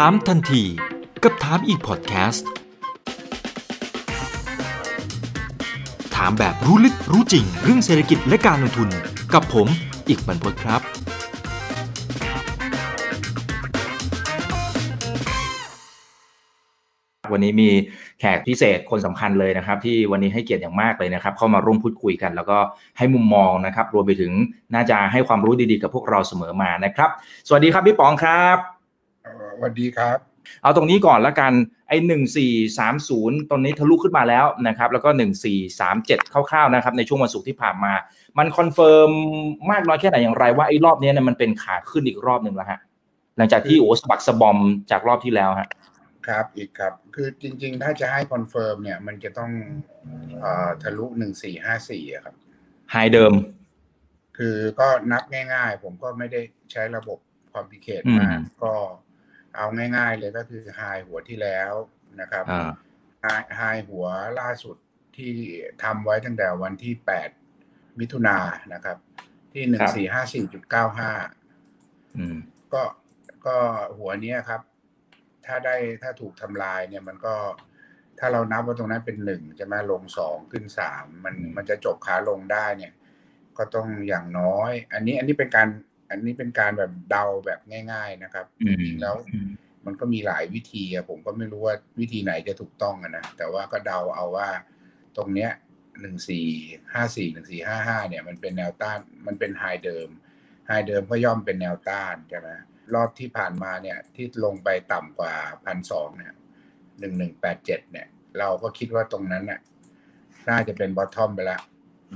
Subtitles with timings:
[0.00, 0.62] ถามทันที
[1.22, 2.48] กับถามอีกพอดแคสต์
[6.16, 8.88] ถามแบบรู้ลึกรู้จริง เรื่องเศรษฐกิจและการลงทุน
[9.34, 9.68] กับผม
[10.08, 10.80] อีกบรรพตครับ
[17.32, 17.68] วันนี้มี
[18.20, 22.58] แขกพิเศษคนสำคัญเลยนะครับ ที่วันนี้ให้เกียรติอย่างมากเลยนะครับ เข้ามาร่วมพูดคุยกัน แล้วก็
[22.98, 24.32] ให้มุมมองนะครับ รวมไปถึง
[24.74, 27.10] น่าจะให้ความรู้ดีๆกับพวกเราเสมอมานะครับ
[27.48, 28.73] สวัสดีครับพี่ป๋องครับ
[29.24, 29.26] ส
[29.62, 30.18] วัสดีครับ
[30.62, 31.52] เอาตรงนี้ก่อนละกัน
[31.88, 37.92] ไอ้หนึ่งสี่สามศูนย์ตอนนี้ทะลุขึ้นมาแล้วนะครับ แล้วก็หนึ่งสี่สามเจ็ดคร่าวๆนะครับ ในช่วงวันศุกร์ที่ผ่านมา
[38.38, 39.10] มัน confirm
[39.70, 42.80] มากน้อยแค่ไหนอย่างไรว่าไอ้รอบนี้เนี่ยมันเป็นขาขึ้นอีกรอบหนึ่งแล้วฮะ
[43.36, 44.58] หลังจากที่โอ้สะบักสะบอม
[44.90, 45.68] จากรอบที่แล้วฮะ
[46.28, 49.50] ครับอิกครับคือจริง ๆ ถ้าจะให้ confirm เนี่ย มันจะต้อง
[50.40, 52.34] เอ่อทะลุหนึ่งสี่ห้าสี่ครับ
[52.90, 53.32] ไฮเดิม
[54.36, 55.22] คือก็นับ
[55.54, 56.40] ง่าย ๆ ผมก็ไม่ได้
[56.72, 57.18] ใช้ระบบ
[57.54, 58.72] คอมพิเคทอืมมากก็
[59.56, 61.72] เอาง่าย ๆ เลยก็คือไฮหัวที่แล้ว
[62.20, 62.70] นะครับอ่า
[63.22, 64.06] ไฮไฮหัว
[64.40, 64.76] ล่าสุด
[65.16, 65.32] ที่
[65.82, 67.28] ทำไว้ตั้งแต่วันที่แปด
[68.00, 68.96] มิถุนายนนะครับ
[69.52, 71.10] ที่หนึ่งสี่ห้าสี่จุดเก้าห้า
[72.16, 72.36] อืม
[72.74, 72.82] ก็
[73.46, 73.56] ก็
[73.98, 74.60] หัวเนี้ยครับ
[75.46, 77.34] ถ้าได้ถ้าถูกทำลายเนี่ยมันก็
[78.18, 82.92] ถ้าเรานับว่าตรงนั้นเป็นหนึ่งจะมาลงสองขึ้นสามมันอืมมันจะจบขาลงได้เนี่ย
[83.58, 85.68] ก็ต้องอย่างน้อย อันนี้อันนี้เป็นการ
[86.10, 87.60] อันนี้เป็นการแบบเดาแบบ
[87.92, 89.48] ง่าย ๆนะครับอืจมริงๆแล้วอืม
[89.86, 94.48] มันก็มีหลายวิธีอะผมก็ไม่รู้ว่าวิธีไหนจะถูกต้องอะนะ แต่ว่าก็เดาเอาว่า
[95.16, 95.50] ตรงเนี้ย
[96.00, 96.46] หนึ่งสี่
[96.94, 100.08] ห้าสี่หนึ่งสี่ห้าห้าเนี่ย มันเป็นแนวต้านมันเป็นไฮเดิม
[100.68, 102.48] ไฮเดิมก็ย่อมเป็นแนวต้านใช่ไหม
[102.94, 106.34] รอบที่ผ่านมาเนี่ย ที่ลงไปต่ำกว่าพันสองเนี่ย
[107.00, 108.06] หนึ่งหนึ่งแปดเจ็ดเนี่ย
[108.38, 109.60] เราก็คิดว่าตรงนั้นน่ะ
[110.48, 111.60] น่าจะเป็นบอททอมไปแล้ว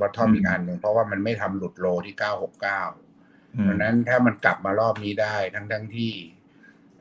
[0.00, 3.08] บอททอมอืมอีกอันหนึ่งเพราะว่ามันไม่ทำหลุดโลที่เก้าหกเก้าอื
[3.53, 6.13] เพมราะฉะนั้นถ้ามันกลับมารอบนี้ได้ทั้งทั้งที่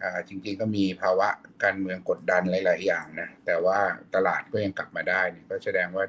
[0.02, 1.30] อ่าจริงๆก็มีภาวะ
[1.64, 3.80] การเมืองกดดันหลาย ๆ อย่างนะ แต่ว่า
[4.16, 6.05] ตลาดก็ยังกลับมาได้เนี่ยก็แสดงว่า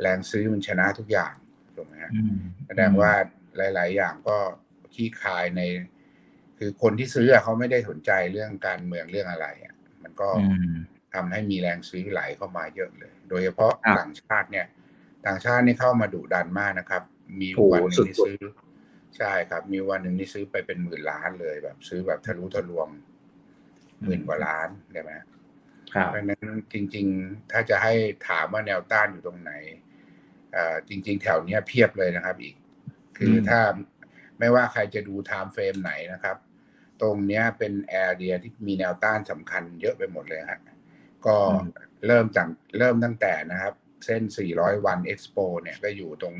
[0.00, 1.34] แรงซื้อมันชนะทุกอย่าง
[1.76, 2.36] ถูกไหมฮะอืม
[2.66, 3.12] แสดงว่า
[3.56, 4.36] หลาย ๆ อย่างก็
[4.94, 5.62] ขี้คายใน
[6.58, 10.72] คือคนที่ซื้ออะเขาไม่ได้สนใจเรื่องการเมืองเรื่องอะไรอะมันก็อืม
[11.14, 14.66] ทำให้มีแรงซื้อไหลเข้ามาเยอะเลย โดยเฉพาะครับต่างชาติเนี่ย
[15.26, 17.02] ต่างชาตินี่เข้ามาดุดันมากนะครับ
[17.40, 18.38] มีโอ้โหวันหนึ่งที่สุดๆซื้อ
[19.16, 22.88] ใช่ครับ มีวันหนึ่งที่ซื้อไปเป็นหมื่นล้านเลยแบบ ซื้อแบบทะลุทะลวง
[24.02, 25.10] หมื่นกว่าล้านใช่ไหม
[25.94, 27.92] ครับเพราะฉะนั้นจริง ๆ ถ้าจะให้
[28.28, 29.52] ถามว่าแนวต้านอยู่ตรงไหน
[30.52, 32.54] เอ่อจริง ๆ แถวเนี้ยเพียบเลยนะครับ อีก
[33.16, 33.60] คืออมถ้า
[34.38, 36.36] ไม่ว่าใครจะดูไทม์เฟรมไหนนะครับ
[37.00, 40.60] ตรงเนี้ยเป็นแอเรียที่มีแนวต้านสำคัญเยอะไปหมดเลยฮะ
[41.26, 41.36] ก็
[42.06, 43.74] เริ่มจากเริ่มตั้งแต่นะครับ
[44.06, 44.22] เส้น
[44.54, 46.34] 400 วัน Expo เนี่ยก็อยู่ตรง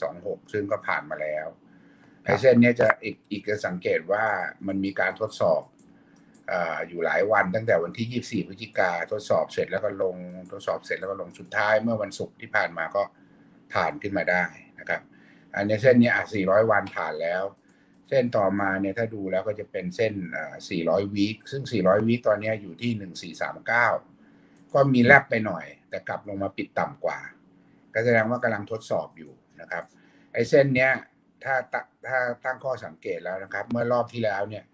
[0.00, 1.63] 1426 ซึ่งก็ผ่านมาแล้วครับ
[2.24, 4.24] ไอ้เส้นนี้จะอีกอีกจะสังเกตว่า
[4.66, 5.62] มันมีการทดสอบ
[6.88, 10.16] อยู่หลายวันตั้งแต่วันที่ 24 พฤศจิกาทดสอบเสร็จแล้วก็ลง
[10.52, 13.02] ทดสอบเสร็จแล้วก็ลงสุดท้ายเมื่อวันศุกร์ที่ผ่านมาก็
[13.74, 14.44] ผ่านขึ้นมาได้
[14.78, 15.02] นะครับ
[15.56, 17.42] อันนี้เส้นนี้อะ400 วันผ่านแล้ว
[18.08, 22.92] เส้นต่อมาเนี่ยถ้าดูแล้วก็จะเป็นเส้นอ่า400 วีคซึ่ง 400 วีคตอนนี้อยู่ที่
[23.48, 27.18] 1439 ก็มีแลบไปหน่อย แต่กลับลงมาปิดต่ำกว่า
[27.94, 29.84] ก็แสดงว่ากำลังทดสอบอยู่นะครับ
[30.32, 30.92] ไอ้เส้นเนี้ย
[31.44, 31.74] ถ้าต
[32.06, 34.64] ถ้าตั้งข้อสังเกตแล้วนะครับ เมื่อรอบที่แล้วเนี่ย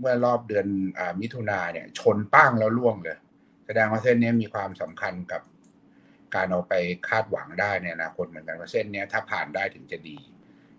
[0.00, 0.66] เมื่อรอบเดือน
[0.98, 3.18] อมิถุนาเนี่ย ชนป้างแล้วล่วงเลย
[3.66, 5.42] แสดงว่าเส้นนี้มีความสำคัญกับ
[6.34, 6.74] การเอาไป
[7.08, 10.18] คาดหวังได้ในอนาคตเหมือนกันว่าเส้นนี้ถ้าผ่านได้ถึงจะดี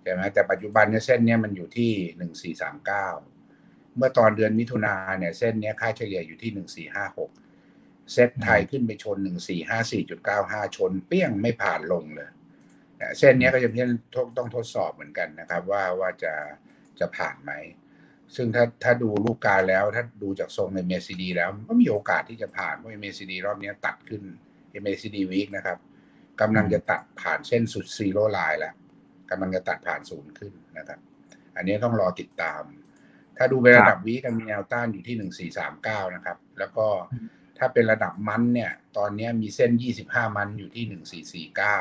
[0.01, 3.07] ใช่ไหมแต่ปัจจุบันเนี่ยเส้นนี้มันอยู่ที่หนึ่งสี่สามเก้า
[3.95, 7.29] เมื่อตอนเดือนมิถุนาเนี่ยเส้นนี้ค่าเฉลี่ยอยู่ที่หนึ่งสี่ห้าหก
[8.13, 12.29] เซ็ตไทยขึ้นไปชนหนึ่งสี่ห้าสี่จุดเก้าห้าชน เปี้ยงไม่ผ่านลงเลย
[13.17, 13.91] เส้นเนี้ยก็จะเป็น
[14.37, 16.33] ต้องทดสอบเหมือนกันนะครับ ว่าว่าจะ
[16.99, 17.51] จะผ่านไหม
[18.35, 24.21] ซึ่งถ้าถ้าดูรูปการแล้ว ถ้าดูจากทรงใน MACD แล้วมันก็มีโอกาสที่จะผ่านเพราะ MACD รอบนี้ตัดขึ้น
[24.83, 25.77] MACD week นะครับ
[26.41, 28.73] กำลังจะตัดผ่านเส้นสุดซีโร่ไลน์แล้ว
[29.29, 30.99] กำลังจะตัดผ่านศูนย์ขึ้นนะครับ
[31.55, 32.61] อันนี้ต้องรอติดตาม
[33.37, 36.87] ถ้าดูเป็นระดับวีกันมีแนวต้านอยู่ที่หนึ่งสี่สามเก้านะครับ แล้วก็
[37.57, 41.77] ถ้าเป็นระดับมันเนี่ย ตอนนี้มีเส้นยี่สิบห้ามันอยู่ที่หนึ่งสี่สี่เก้า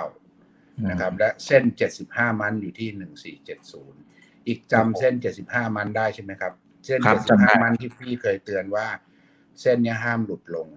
[0.90, 1.64] นะครับ และเส้น
[2.02, 2.88] 75 มันอยู่ที่
[3.86, 5.14] 1470 อีกจำเส้น
[5.44, 6.52] 75 มันได้ใช่ไหมครับ
[6.86, 8.86] เส้นครับจำได้75 มันที่พี่เคยเตือนว่า
[9.60, 10.68] เส้นเนี้ยห้ามหลุดลง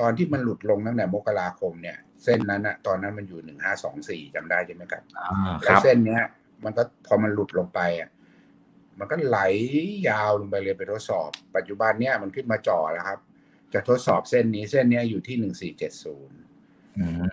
[0.00, 6.22] ตอนที่มันหลุดลงตั้งแต่มกราคมเนี่ย เส้นนั้นอะตอนนั้นมันอยู่ 1524จำได้ใช่ไหมครับอ่าคแล้วรับเส้นเนี้ย
[6.64, 8.10] มันก็พอมันหลุดลงไปอะ
[8.98, 9.38] มันก็ไหล
[10.08, 13.18] ยาวลงไปเลยไปทดสอบ ปัจจุบันเนี้ยมันขึ้นมาจ่อแล้วครับ
[13.74, 16.47] จะทดสอบเส้นนี้เส้นเนี้ยอยู่ที่ 1470อืม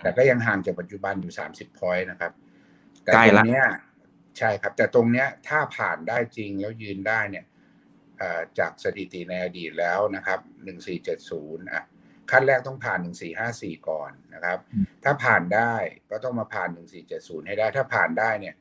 [0.01, 2.31] แต่ก็ยังห่างจากปัจจุบันอยู่30พอยต์นะครับ
[3.03, 3.65] แต่ใกล้ตรละงเนี้ย
[4.37, 7.45] ใช่ครับ แต่ตรงเนี้ยถ้าผ่านได้จริงแล้วยืนได้เนี่ย
[8.59, 10.39] จากสถิติในอดีตแล้วนะครับ
[11.05, 11.83] 1470อะ
[12.31, 12.99] ขั้นแรกต้องผ่าน
[13.43, 14.59] 1454ก่อนนะครับ
[15.03, 15.73] ถ้าผ่านได้
[16.11, 16.69] ก็ต้องมาผ่าน
[17.07, 18.55] 1470ให้ได้ ถ้าผ่านได้เนี่ย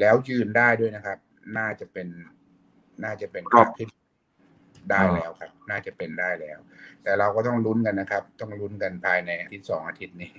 [0.00, 1.18] แล้วยืนได้ด้วยนะครับ
[1.58, 2.08] น่าจะเป็น
[3.04, 3.88] น่าจะเป็นการขึ้น
[4.90, 6.58] ได้แล้วครับ น่าจะเป็นได้แล้ว
[7.02, 10.30] แต่เราก็ต้องลุ้นกันนะครับ ต้องลุ้นกันภายในอาทิตย์สองอาทิตย์นี้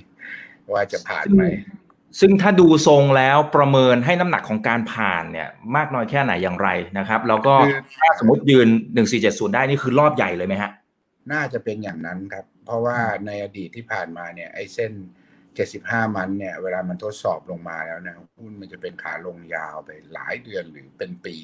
[0.73, 1.43] ว่าจะผ่านไหม
[2.19, 7.53] ซึ่งถ้าดูทรงแล้วประเมินให้น้ำหนักของการผ่านเนี่ย มากน้อยแค่ไหนอย่างไรนะครับ แล้วก็
[7.99, 10.71] ถ้าสมมติยืนหนึ่งสี่เจ็ดศูนย์ได้นี่คือรอบใหญ่เลยไหมฮะ
[11.31, 14.91] น่าจะเป็นอย่างนั้นครับ เพราะว่าในอดีตที่ผ่านมาเนี่ยไอ้เส้น
[15.55, 21.35] เจ็ดสิบห้ามันเนี่ยเวลามันทดสอบลงมาแล้วนะหุ้นมันจะเป็นขาลงยาวไปหลายเดือนหรือเป็นปี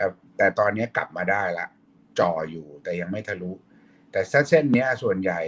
[0.00, 1.66] ครับแต่ตอนนี้กลับมาได้ละ
[2.20, 3.52] จ่ออยู่ แต่ยังไม่ทะลุ
[4.12, 5.40] แต่เส้นนี้ส่วนใหญ่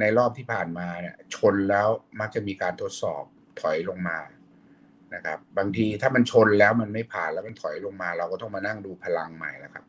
[0.00, 1.88] ในรอบที่ผ่านมาเนี่ยชนแล้ว
[2.20, 3.24] มักจะมีการทดสอบ
[3.60, 4.18] ถอยลงมา
[5.14, 9.84] นะครับ บางทีถ้ามันชนแล้วมันไม่ผ่านแล้วมันถอยลงมา เราก็ต้องมานั่งดูพลังใหม่แล้วครับ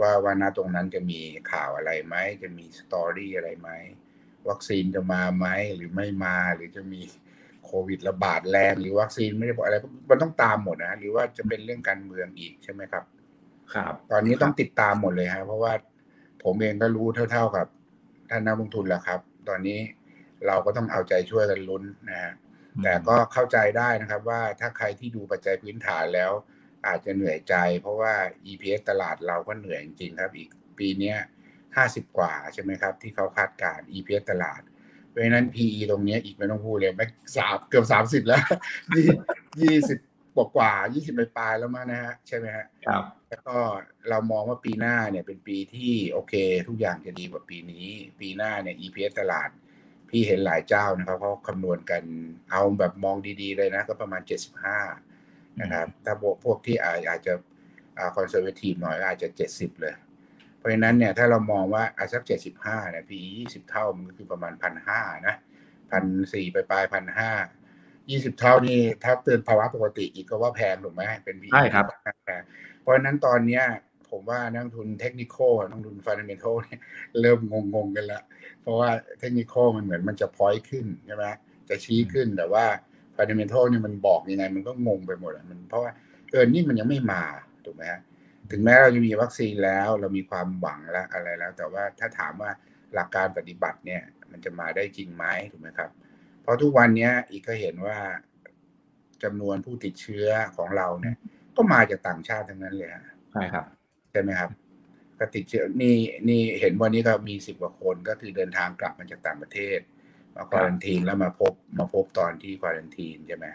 [0.00, 1.20] ว่าวันน้าตรงนั้นจะมี
[1.52, 3.70] ข่าวอะไรไหมจะมีสตอรี่อะไรไหม
[4.48, 5.46] วัคซีนจะมาไหม
[5.76, 7.00] หรือไม่มาหรือจะมี
[7.64, 9.76] โควิดระบาดแรงหรือวัคซีนไม่ได้บอกอะไร
[10.10, 13.04] มันต้องตามหมดนะหรือว่าจะเป็นเรื่องการเมืองอีกใช่ไหมครับ
[13.74, 15.72] ครับ ตอนนี้ต้องติดตามหมดเลยครับเพราะว่า
[16.44, 17.66] ผมเองก็รู้เท่า ๆกับ
[18.30, 19.78] ท่านนักลงทุนแล้วครับ ตอนนี้
[20.46, 22.32] เราก็ต้องเอาใจช่วยกันลุ้นนะฮะ
[22.82, 26.32] แต่ก็เข้าใจได้นะครับว่าถ้าใครที่ดูปัจจัยพื้นฐานแล้ว
[26.86, 28.14] อาจจะเหนื่อยใจ เพราะว่า
[28.50, 30.48] EPS ตลาดเราก็เหนื่อยจริงๆครับ อีก
[30.78, 31.14] ปีนี้
[31.76, 34.60] ห้าสิบกว่าใช่ไหมครับ ที่เขาคาดการ EPS ตลาด
[35.08, 38.42] เพราะฉะนั้น PE ตรงนี้อีกไม่ต้องพูดเลยไม่สามเกือบสามสิบแล้ว
[39.60, 39.98] ยี่สิบ
[40.36, 43.56] กว่ากว่ายี่สิบปลายแล้วมั้งนะฮะใช่ไหมฮะครับ แล้วก็
[44.08, 46.34] เรามองว่าปีหน้าเนี่ยเป็นปีที่โอเค
[46.68, 47.86] ทุกอย่างจะดีกว่าปีนี้
[48.20, 49.50] ปีหน้าเนี่ย EPS ตลาด
[50.08, 52.02] พี่เห็นหลายเจ้านะครับเขาคำนวณกัน
[52.50, 54.22] เอาแบบมองดีๆเลยนะ ก็ประมาณ
[54.90, 57.32] 75นะครับ ถ้าพวกที่อาจจะ
[58.16, 59.94] คอนเซอร์เวทีฟหน่อยอาจจะ70เลย
[60.56, 62.22] เพราะฉะนั้นเนี่ยถ้าเรามองว่าอาสัก
[62.58, 65.34] 75เนี่ย PE 20เท่ามันก็คือประมาณพันห้านะ
[65.90, 67.30] พันสี่ไปปลายพันห้า
[68.10, 71.86] ยี่สิบเท่านี่ถ้าเตือนภาวะปกติอิกก็ว่าแพงถูกไหมเป็น PE ใช่ครับ
[72.80, 73.64] เพราะฉะนั้นตอนเนี้ย
[74.10, 75.36] ผมว่านักลงทุนเทคนิค
[75.70, 76.80] นักลงทุน fundamental เนี่ย
[77.20, 77.38] เริ่ม
[77.74, 78.22] งงๆกันละ
[78.62, 78.88] เพราะว่า
[79.18, 81.24] เทคนิคมันเหมือนมันจะ point ขึ้นใช่ไหม
[81.68, 82.64] จะชี้ขึ้นแต่ว่า
[83.16, 85.90] fundamental เนี่ยมันบอกยังไงมันก็งงไปหมดมันเพราะว่า
[86.30, 87.22] เออนี่มันยังไม่มา
[87.64, 88.00] ถูกไหมฮะ
[88.50, 92.50] ถึงแม้เราจะมีวัคซีนแล้วเรามีความหวังแล้วอะไรแล้ว แต่ว่าถ้าถามว่า
[92.94, 95.90] หลักการปฏิบัติเนี่ย มันจะมาได้จริงไหมถูกไหมครับ
[96.46, 97.98] เพราะทุกวันนี้อีกก็เห็นว่า
[99.22, 101.16] จำนวนผู้ติดเชื้อของเราเนี่ย
[101.56, 102.90] ก็มาจากต่างชาติทั้งนั้นเลย
[103.32, 103.66] ใช่ครับ
[104.16, 104.50] ช่ไหมครับ
[105.18, 105.96] ก็ติดเชื้อนี่
[106.28, 109.78] นี่เห็นวันนี้ก็มีสิบกว่าคนก็คือเดินทางกลับมาจากต่างประเทศ
[110.36, 113.46] มาควอลันทีนแล้วมาพบมาพบตอนที่ควอลันทีนใช่ไหม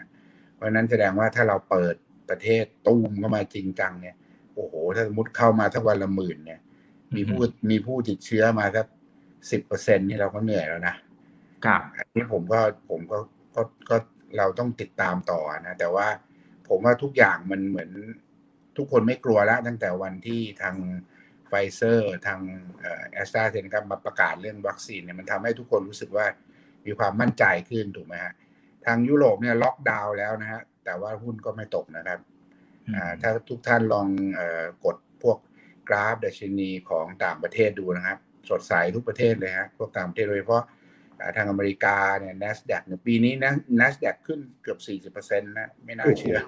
[0.54, 1.94] เพราะงั้นแสดงว่าถ้าเราเปิด
[2.30, 4.16] ประเทศตูมเข้ามาจริงจังเนี่ย
[4.54, 6.60] โอ้โห ถ้าสมมติเข้ามาสักวันละหมื่นเนี่ย
[7.16, 8.86] มีผู้มีผู้ติดเชื้อมาสัก
[9.50, 10.94] สิบเปอร์เซ็นต์นี่เราก็เหนื่อยแล้วนะ
[11.66, 12.60] ครับอันนี้ผมก็
[12.90, 13.18] ผมก็
[13.56, 13.96] ก็ก็
[14.38, 16.08] เราต้องติดตามต่อนะ แต่ว่า
[16.68, 17.90] ผมว่าทุกอย่างมันเหมือน
[18.76, 20.76] ทุกคนไม่กลัวแล้ว ตั้งแต่วันที่ทาง
[21.48, 22.40] ไฟเซอร์ทาง
[23.12, 26.26] แอสตราเซเนกามาประกาศเรื่องวัคซีนเนี่ยมันทำให้ทุกคนรู้สึกว่า
[26.86, 28.32] มีความมั่นใจขึ้นถูกไหมฮะ
[28.86, 32.20] ทางยุโรปเนี่ยล็อกดาวน์แล้วนะฮะแต่ว่าหุ้นก็ไม่ตกนะครับ
[33.22, 34.08] ถ้าทุกท่านลอง
[34.84, 35.38] กดพวก
[35.88, 38.18] กราฟดัชนีของต่างประเทศดูนะครับ
[38.50, 40.64] สดใสทุกประเทศเลยฮะพวกต่างประเทศโดยเฉพาะ
[41.36, 46.38] ทางอเมริกาเนี่ย NASDAQ เนี่ยปีนี้นะ NASDAQ ขึ้นเกือบ 40%นะไม่น่าเชื่อ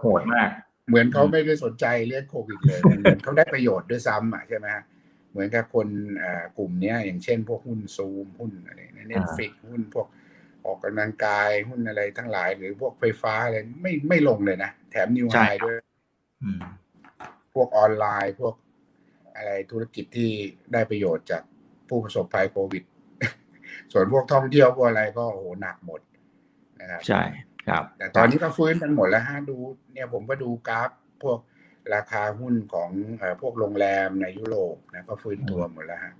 [0.00, 0.50] โหดมาก
[0.88, 4.84] เหมือนเขาไม่ได้สนใจเรื่องโควิดเลยเหมือนเขาได้ประโยชน์ด้วยซ้ำอะใช่ไหมฮะ
[5.30, 5.88] เหมือนกับคน
[6.58, 10.06] กลุ่มนี้อย่างเช่นพวกหุ้นซูมหุ้นอะไร Netflix หุ้นพวก
[10.64, 15.76] ออกกำลังกายหุ้นอะไรทั้งหลาย หรือพวกไฟฟ้าอะไรไม่ไม่ลงเลยนะ แถม new high ด้วย
[17.54, 18.54] พวกออนไลน์พวก
[19.36, 20.30] อะไรธุรกิจที่
[20.72, 21.42] ได้ประโยชน์จาก
[21.88, 22.84] ผู้ประสบภัยโควิด
[23.92, 26.00] ส่วนพวกท่องเที่ยวพวกอะไรก็โอ้โหหนักหมด
[26.80, 27.22] นะครับใช่
[27.68, 29.56] ครับ แต่ตอนนี้ก็ฟื้นกันหมดแล้วฮะดู
[29.92, 30.90] เนี่ยผมก็ดูกราฟ
[31.22, 31.38] พวก
[31.94, 32.90] ราคาหุ้นของ
[33.40, 36.14] พวกโรงแรมในยุโรปนะก็ฟื้นตัวหมดแล้วฮะ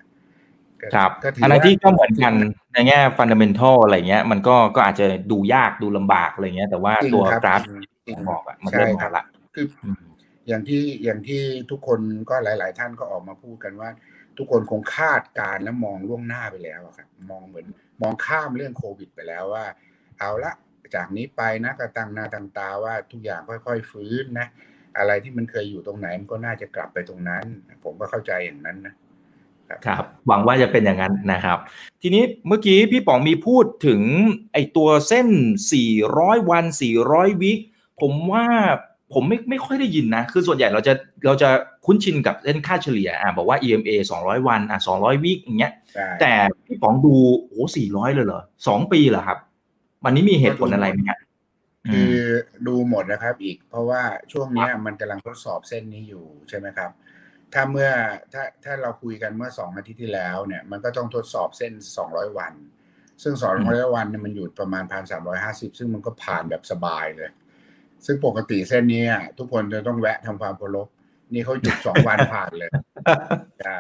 [0.95, 1.11] ครับ
[1.43, 2.33] อันนั้นที่ก็เหมือนกัน
[2.73, 7.63] ในแง่ฟันเดเมนทัลอะไรเงี้ย มันก็ก็อาจจะดูยากดูลำบากอะไรเงี้ย แต่ว่าตัวกราฟ
[8.07, 9.67] ที่บอกอะมันเริ่มมาละคือ
[10.49, 13.91] อย่างที่อย่างที่ทุกคนก็หลาย ๆ ท่านก็ออกมาพูดกันว่า
[14.39, 17.67] ทุกคนคงคาดการและมองล่วงหน้าไปแล้วครับมองเหมือน
[18.03, 19.65] มองข้ามเรื่องโควิด ไปแล้วว่า
[20.19, 20.53] เอาละ
[20.95, 24.49] จากนี้ไปนะก็ตั้งหน้าตังตาว่าทุกอย่างค่อยๆฟื้นนะ
[24.99, 27.45] อะไรที่มันเคยอยู่ตรงไหนมันก็น่าจะกลับไปตรงนั้น
[27.85, 28.95] ผมก็เข้าใจอย่างนั้นนะ
[29.87, 31.59] ครับหวังว่าจะเป็นอย่างนั้นนะครับ
[32.03, 34.03] ทีนี้เมื่อกี้พี่ป๋องมีพูดถึง
[34.53, 35.29] ไอตัวเส้น
[35.89, 36.65] 400 วัน
[37.03, 37.53] 400 วิ
[38.01, 38.47] ผมว่า
[39.15, 40.93] ผมไม่ไม่ค่อยได้ยินนะ คือส่วนใหญ่เราจะ
[41.27, 41.51] เราจะ
[41.91, 46.33] คุ้นชินกับเส้นค่าเฉลี่ยอ่าบอกว่า EMA 200 วันอะ200วิอย่างเงี้ยใช่แต่
[46.67, 47.15] พี่ป๋องดู
[47.47, 49.39] โอ้400 เลยเหรอสองปีเหรอครับ
[50.05, 51.19] วันนี้มีเหตุผลอะไรไหมฮะ
[51.93, 52.15] คือ
[52.67, 54.03] ดูหมดนะครับอีก เพราะว่า
[54.33, 56.91] ช่วงเนี้ยมันกำลังทดสอบเส้นนี้อยู่ใช่ไหมครับ
[57.55, 57.91] ถ้าเมื่อ
[58.33, 61.73] ถ้าถ้าเราคุยกันเมื่อสองอาทิตย์ที่แล้วเนี่ยมันก็ต้องทดสอบเส้น
[62.05, 62.53] 200 วัน
[63.23, 64.85] ซึ่ง 200 วันเนี่ยมันอยู่ประมาณ
[65.31, 67.31] 1,350ซึ่งมันก็ผ่านแบบสบายเลย
[68.07, 70.89] ซึ่งปกติเส้นนี้อะทุกคนจะต้องแวะทำความเคารพ
[71.33, 72.71] นี่เขาหยุดสองวันผ่านเลย
[73.65, 73.79] ใช่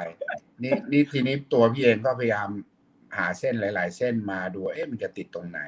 [0.62, 2.48] นี่นี่ทีนี้ตัวพี่เองก็พยายาม
[3.16, 5.60] หาเส้นหลาย ๆ เส้นมาดูว่าเอ๊ะมันจะติดตรงไหน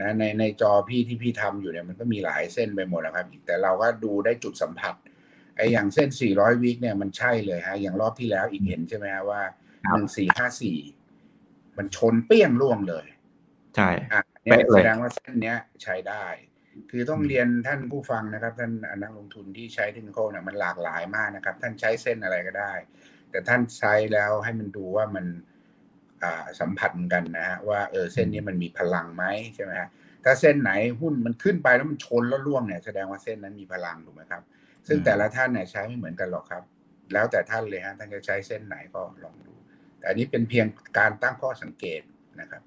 [0.00, 4.94] นะในในจอพี่ที่พี่ทำอยู่เนี่ยมันก็มีหลายเส้นไปหมดนะครับ แต่เราก็ดูได้จุดสัมผัส
[5.56, 9.42] ไอ้อย่างเส้น 400 วิกเนี่ยมันใช่เลยฮะ อย่างรอบที่แล้วอีกเห็นใช่ไหมฮะว่า
[10.38, 13.06] 1454 มันชนเปี้ยงล่วงเลย
[13.76, 16.24] ใช่อะเนี่ยเป๊ะเลยแสดงว่าเส้นเนี้ยใช้ได้
[16.90, 22.72] คือต้องเรียนท่านผู้ฟังนะครับ ท่านนักลงทุนที่ใช้เทคนิคเนี่ยมันหลากหลายมากนะครับ ท่านใช้เส้นอะไรก็ได้
[23.30, 25.26] แต่ท่านใช้แล้วให้มันดูว่ามัน
[26.22, 29.88] อ่าสัมผัสกันนะฮะว่าเออเส้นนี้มันมีพลังไหมใช่ไหมฮะ
[30.24, 34.42] ถ้าเส้นไหนหุ้นมันขึ้นไปแล้วมันชนแล้วล่วงเนี่ยแสดงว่าเส้นนั้นมีพลังถูกไหมครับ
[34.86, 36.62] ซึ่งแต่ละท่านเนี่ยใช้ไม่เหมือนกันหรอกครับ
[37.12, 39.54] แล้วแต่ท่านเลยฮะท่านจะใช้เส้นไหนก็ลองดู
[39.98, 40.66] แต่อันนี้เป็นเพียง
[40.98, 42.02] การตั้งข้อสังเกต
[42.40, 42.62] นะครับ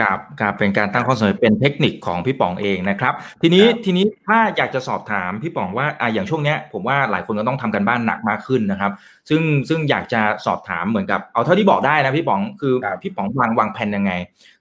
[0.00, 8.92] กับกับเป็นการตั้งข้อเสนอเป็นเทคนิคของพี่ป๋องเองนะครับ ทีนี้ครับทีนี้ถ้าอยากจะสอบถามพี่ป๋องว่าอะอย่างช่วงเนี้ยผมว่าหลายคนก็ต้องทำกันบ้านหนักมากขึ้นนะครับ
[9.28, 14.12] ซึ่งซึ่งอยากจะสอบถามเหมือนกับเอาเท่าที่บอกได้นะพี่ป๋องคือครับพี่ป๋องวางวางแผนยังไง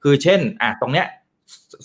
[0.04, 1.06] คือเช่นอะตรงเนี้ย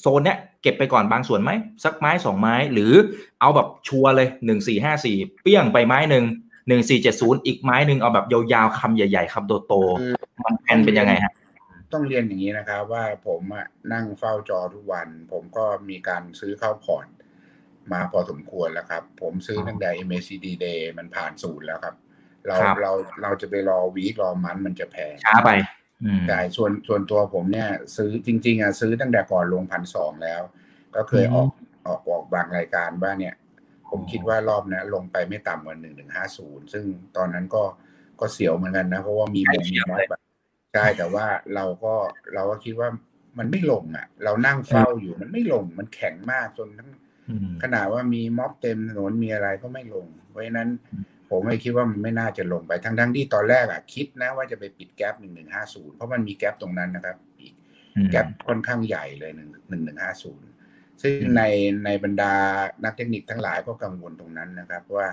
[0.01, 1.51] โซนเนี้ยเก็บไปก่อนบางส่วนไหม
[1.85, 2.93] สักไม้สองไม้ หรือ
[3.41, 6.25] เอาแบบชัวร์เลยหนึ่งสี่ห้าสี่เปี้ยงไปไม้หนึ่ง
[6.69, 11.33] หนึ่งสี่เจ็ดศูนย์อีกไม้หนึ่งเอาแบบยาวๆคำใหญ่ ๆคำโตคือๆมันแผนเป็นยังไงฮะ
[11.95, 17.07] ต้องเรียนอย่างนี้นะครับ ว่าผมอะนั่งเฝ้าจอทุกวัน ผมก็มีการซื้อเข้าพอร์ต
[17.93, 21.95] มาพอสมควรแล้วครับ ผมซื้อตั้งแต่ MACD Day มันผ่านศูนย์แล้วครับ
[22.47, 25.51] เราครับเราเราจะไปรอวีครอมันมันจะแพงช้าไป
[26.05, 30.43] อืมใช่ส่วนส่วนตัวผมเนี่ย ซื้อจริง ๆอะซื้อตั้งแต่ก่อนลงพันสองแล้ว
[30.97, 31.49] ก็เคยอืมออก
[31.87, 33.35] ออกออกบางรายการว่าเนี่ย
[33.91, 36.85] ผมคิดว่ารอบเนี้ยลงไปไม่ต่ำกว่าหนึ่งถึงห้าศูนย์ซึ่ง
[37.17, 37.63] ตอนนั้นก็
[38.21, 40.23] ก็เสียวเหมือนกันนะ เพราะว่ามีมุมมีม็อบแบบ
[40.75, 41.95] ใช่แต่ว่าเราก็
[42.35, 42.89] เราก็คิดว่า
[43.39, 46.91] มันไม่ลงอะ เรานั่งเฝ้าอยู่มันไม่ลงมันแข็งมากจนทั้ง
[47.31, 50.69] อืมขนาดว่ามีม็อบเต็มถนนมีอะไรก็ไม่ลง เพราะฉะนั้น
[51.31, 57.55] ผมไม่คิดว่ามันไม่น่าจะลงไปทั้งทั้งๆที่ตอนแรกอะคิดนะว่าจะไปปิดแกลบหนึ่งหนึ่งห้าศูนย์เพราะมันมีแกลบตรงนั้นนะครับอีก
[57.97, 60.49] อืมแกลบค่อนข้างใหญ่เลยหนึ่งหนึ่งหนึ่งห้าศูนย์
[61.03, 61.43] ซึ่งอืมใน
[61.85, 62.35] ในบรรดา
[62.85, 65.07] นักเทคนิคทั้งหลายก็กังวลตรงนั้นนะครับ ว่า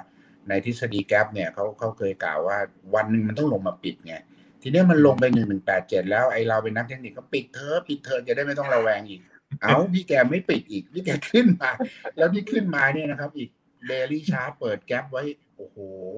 [0.50, 2.58] ในทฤษฎีแกลบเนี่ยเขาเขาเคยกล่าวว่า
[2.96, 4.15] วันหนึ่งมันต้องลงมาปิดไง
[4.62, 9.22] ทีเนี้ยมันลงไปหนึ่งหนึ่งแปดเจ็ดแล้วไอเราเป็นนักเทคนิคก็ปิดเธอะปิดเธอะจะได้ไม่ต้องระแวงอีก
[9.62, 11.72] เอาพี่แกไม่ปิดอีกพี่แกขึ้นมา
[12.18, 13.50] แล้วที่ขึ้นมาเนี่ยนะครับ อีก
[13.88, 15.24] เดลี่ชาร์ตเปิดแกลบไว้
[15.58, 15.77] โอ้โห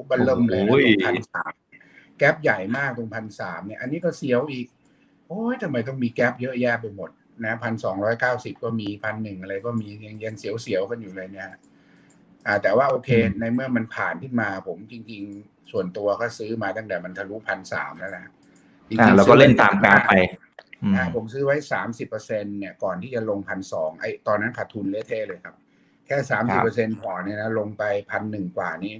[0.09, 1.53] บันเริ่มเลยนะโอ้ยตรงพันสาม
[2.17, 4.65] แกลบใหญ่มากตรงพันสามเนี่ย อันนี้ก็เสียวอีก
[5.27, 7.09] โอ้ยทำไมต้องมีแกลบเยอะแยะไปหมด
[7.45, 11.49] นะพันสองร้อยเก้าสิบก็มีพันหนึ่งอะไรก็มียังยังเสียวเสียวๆกันอยู่เลยเนี่ย
[12.47, 18.32] อ่าแต่ว่าโอเคอืมในเมื่อมันผ่านขึ้นมาผมจริง ๆ ส่วนตัวก็ซื้อมาตั้งแต่มันทะลุพันสามแล้วนะจริงๆ
[18.99, 20.13] อ่าเราก็เล่นตามกราฟไป
[20.83, 25.55] อืมอ่าผมซื้อไว้สามสิบเปอร์เซ็นเนี่ย ก่อนที่จะลงพันสองไอ้ตอนนั้นขาดทุนเละเทะเลยครับ
[26.05, 28.95] แค่สามสิบเปอร์เซ็นพอเนี่ยนะลงไปพันหนึ่งกว่านี้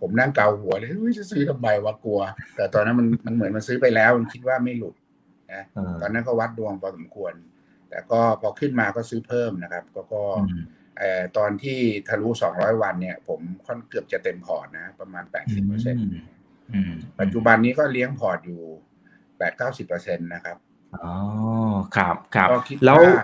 [0.00, 2.20] ผมนั่งเกาหัวเลยเฮ้ยจะซื้อทำไมวะกลัว
[2.56, 4.94] แต่ตอนนั้นมันมันเหมือนมันซื้อไปแล้วมันคิดว่าไม่หลุด
[5.52, 7.34] นะเออตอนนั้นก็วัดดวงพอสมควร
[7.90, 10.62] แต่ก็พอขึ้นมาก็ซื้อเพิ่มนะครับ ก็ก็อืม
[10.98, 11.78] เอ่อตอนที่
[12.08, 16.02] ทะลุ200วันเนี่ย ผมค่อนเกือบจะเต็มพอร์ตนะ ประมาณ80เปอร์เซ็นต์
[16.72, 18.62] อืมปัจจุบันนี้ก็เลี้ยงพอร์ตอยู่
[19.46, 20.56] 8-90เปอร์เซ็นต์นะครับ
[20.96, 21.12] อ๋อ
[21.96, 23.14] ครับครับก็คิดแล้วว่า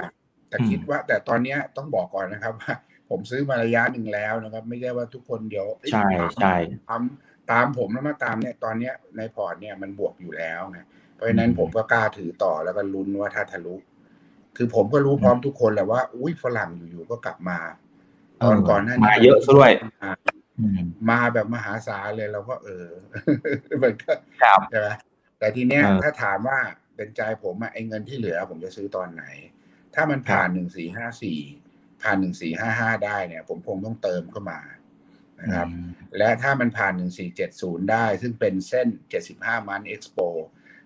[0.49, 2.73] แต่อืมคิดว่า แต่ตอนเนี้ยต้องบอกก่อนนะครับว่า
[3.11, 6.09] ผมซื้อมาระยะหนึ่งแล้วนะครับ ไม่ใช่ว่าทุกคนเดี๋ยวเอ้ยใช่
[6.41, 6.55] ใช่
[6.89, 7.03] ตาม
[7.51, 10.79] ตามผมแล้วมาตามเนี่ยตอนเนี้ยในพอร์ตเนี่ยมันบวกอยู่แล้วไง
[11.15, 13.75] เพราะฉะนั้นผมก็กล้าถือต่อแล้วก็ลุ้นว่าถ้าทะลุ
[14.57, 17.59] คือผมก็รู้พร้อมทุกคนแหละว่า อุ้ยฝรั่งอยู่ๆก็กลับมา
[18.43, 20.11] ตอนก่อนหน้านี้มาเยอะซะด้วยมา
[20.59, 20.79] อืม
[21.11, 22.87] มาแบบมหาศาลเลยเราก็เออ
[23.83, 24.89] มันก็ครับใช่ไหม
[25.45, 26.59] แต่ทีเนี้ยเออถ้าถามว่า
[26.97, 29.25] เป็นใจผมอะไอ้เงินที่เหลือ ผมจะซื้อตอนไหน
[29.95, 31.41] ถ้ามันผ่านหนึ่งสี่ห้าสี่
[32.03, 34.61] ผ่านหนึ่งสี่ห้าห้าได้เนี่ย ผมคงต้องเติมเข้ามา
[35.41, 36.93] นะครับอืมและถ้ามันผ่าน
[37.43, 38.89] 1470ได้ ซึ่งเป็นเส้น
[39.29, 40.19] 75มันเอ็กซ์โป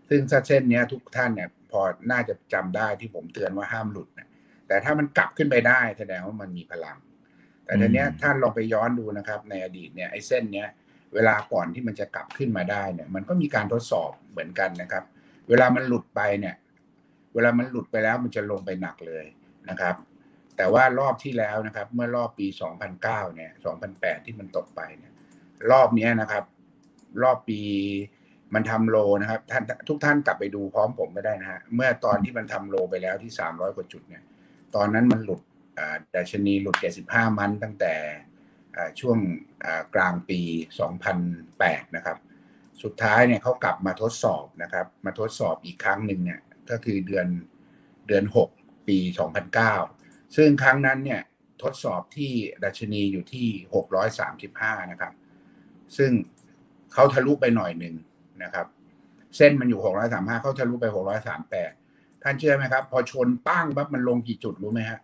[0.08, 4.28] ซึ่งถ้าเส้นเนี้ยทุกท่านเนี่ยพอน่าจะจำได้ที่ผมเตือนว่าห้ามหลุดนะ
[4.68, 6.98] แต่ถ้ามันกลับขึ้นไปได้แสดงว่ามันมีพลัง
[7.64, 10.68] แต่ทีเนี้ยอืมท่านลองไปย้อนดูนะครับ ในอดีตเนี่ยไอ้เส้นเนี้ย
[11.14, 15.04] เวลาก่อนที่มันจะกลับขึ้นมาได้เนี่ยมันก็มีการทดสอบเหมือนกันนะครับ
[15.48, 16.54] เวลามันหลุดไปเนี่ย
[17.34, 19.24] เวลามันหลุดไปแล้วมันจะลงไปหนักเลย
[19.70, 19.94] นะครับ
[20.56, 22.46] แต่ว่ารอบที่แล้วนะครับ เมื่อรอบปี
[22.90, 23.50] 2009 เนี่ย
[23.88, 25.12] 2008 ที่มันตกไปเนี่ย
[25.70, 26.44] รอบนี้นะครับ
[27.22, 27.60] รอบปี
[28.54, 34.22] มันทำโลนะครับท่านทุกท่านกลับไปดูพร้อมผมก็ได้นะฮะเมื่อตอนที่มันทำโลไปแล้วที่ 300 กว่าจุดเนี่ย
[34.74, 35.40] ตอนนั้นมันหลุด
[36.14, 37.94] ดัชนีหลุด75มันตั้งแต่
[39.00, 39.18] ช่วง
[39.94, 40.40] กลางปี
[41.18, 42.18] 2008 นะครับ
[42.82, 47.26] สุดท้ายเนี่ยเขากลับมาทดสอบนะครับ มาทดสอบอีกครั้งหนึ่งเนี่ยก็คือเดือน
[48.06, 48.24] เดือน
[48.56, 48.98] 6 ปี
[49.66, 51.20] 2009 ซึ่งครั้งนั้นเนี่ย
[51.62, 52.32] ทดสอบที่
[52.64, 53.46] ดัชนีอยู่ที่
[54.16, 55.12] 635 นะครับ
[55.96, 56.10] ซึ่ง
[56.92, 57.94] เขาทะลุไปหน่อยหนึ่ง
[58.42, 58.66] นะครับ
[59.36, 59.80] เส้นมันอยู่
[60.10, 60.86] 635 เขาทะลุไป
[61.54, 65.00] 638 ท่านเชื่อไหมครับ พอชนปั้งปั๊บมันลงกี่จุดรู้ไหมฮะ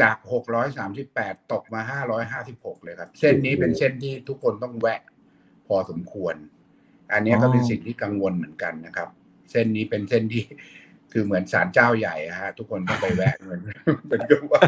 [0.00, 0.16] จาก
[0.84, 1.80] 638 ตกมา
[2.42, 5.00] 556 เลยครับ เส้นนี้เป็นเส้นที่ทุกคนต้องแวะ
[5.66, 6.34] พอสมควร
[7.12, 9.08] อันนี้ก็เป็นสิ่งที่กังวลเหมือนกันนะครับ
[9.50, 10.44] เส้นนี้เป็นเส้นที่
[11.12, 13.60] คือเหมือนศาลเจ้าใหญ่ฮะทุกคนต้องไปแวะเหมือน
[14.08, 14.62] เป็นก็ว่า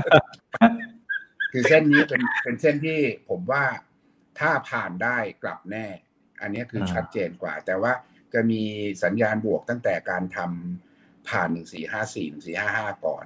[1.53, 3.65] คือเส้นนี้เป็นเป็นเส้นที่ผมว่า
[4.39, 5.87] ถ้าผ่านได้กลับแน่
[6.43, 7.93] อันนี้คือชัดเจนกว่า แต่ว่า
[8.35, 8.63] จะมี
[9.03, 13.25] สัญญาณบวกตั้งแต่การทำผ่านหนึ่งสี่ห้าสี่หนึ่งสี่ห้าห้าก่อน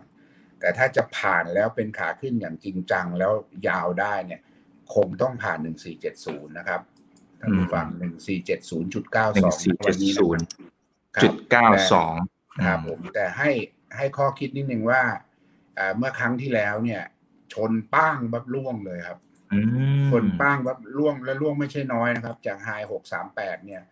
[0.60, 3.32] แต่ถ้าจะผ่านแล้วเป็นขาขึ้นอย่างจริงจังแล้ว
[3.68, 4.40] ยาวได้เนี่ย
[4.94, 6.80] คงต้องผ่านหนึ่งสี่เจ็ดศูนย์นะครับ
[7.40, 10.50] ท่านผู้ฟังหนึ่งสี่เจ็ดศูนย์จุดเก้าสองวันนี้นะ
[11.22, 12.14] จุดเก้าสอง
[12.66, 13.50] ครับผมแต่ให้
[13.96, 15.02] ให้ข้อคิดนิดนึงว่า
[15.96, 17.02] เมื่อครั้งที่แล้วเนี่ย
[17.54, 19.18] ชนป้างแบบล่วงเลยครับ
[20.10, 23.82] ชนป้างแบบล่วงและล่วงไม่ใช่น้อยนะครับ จากไฮหกสามแปดเนี่ย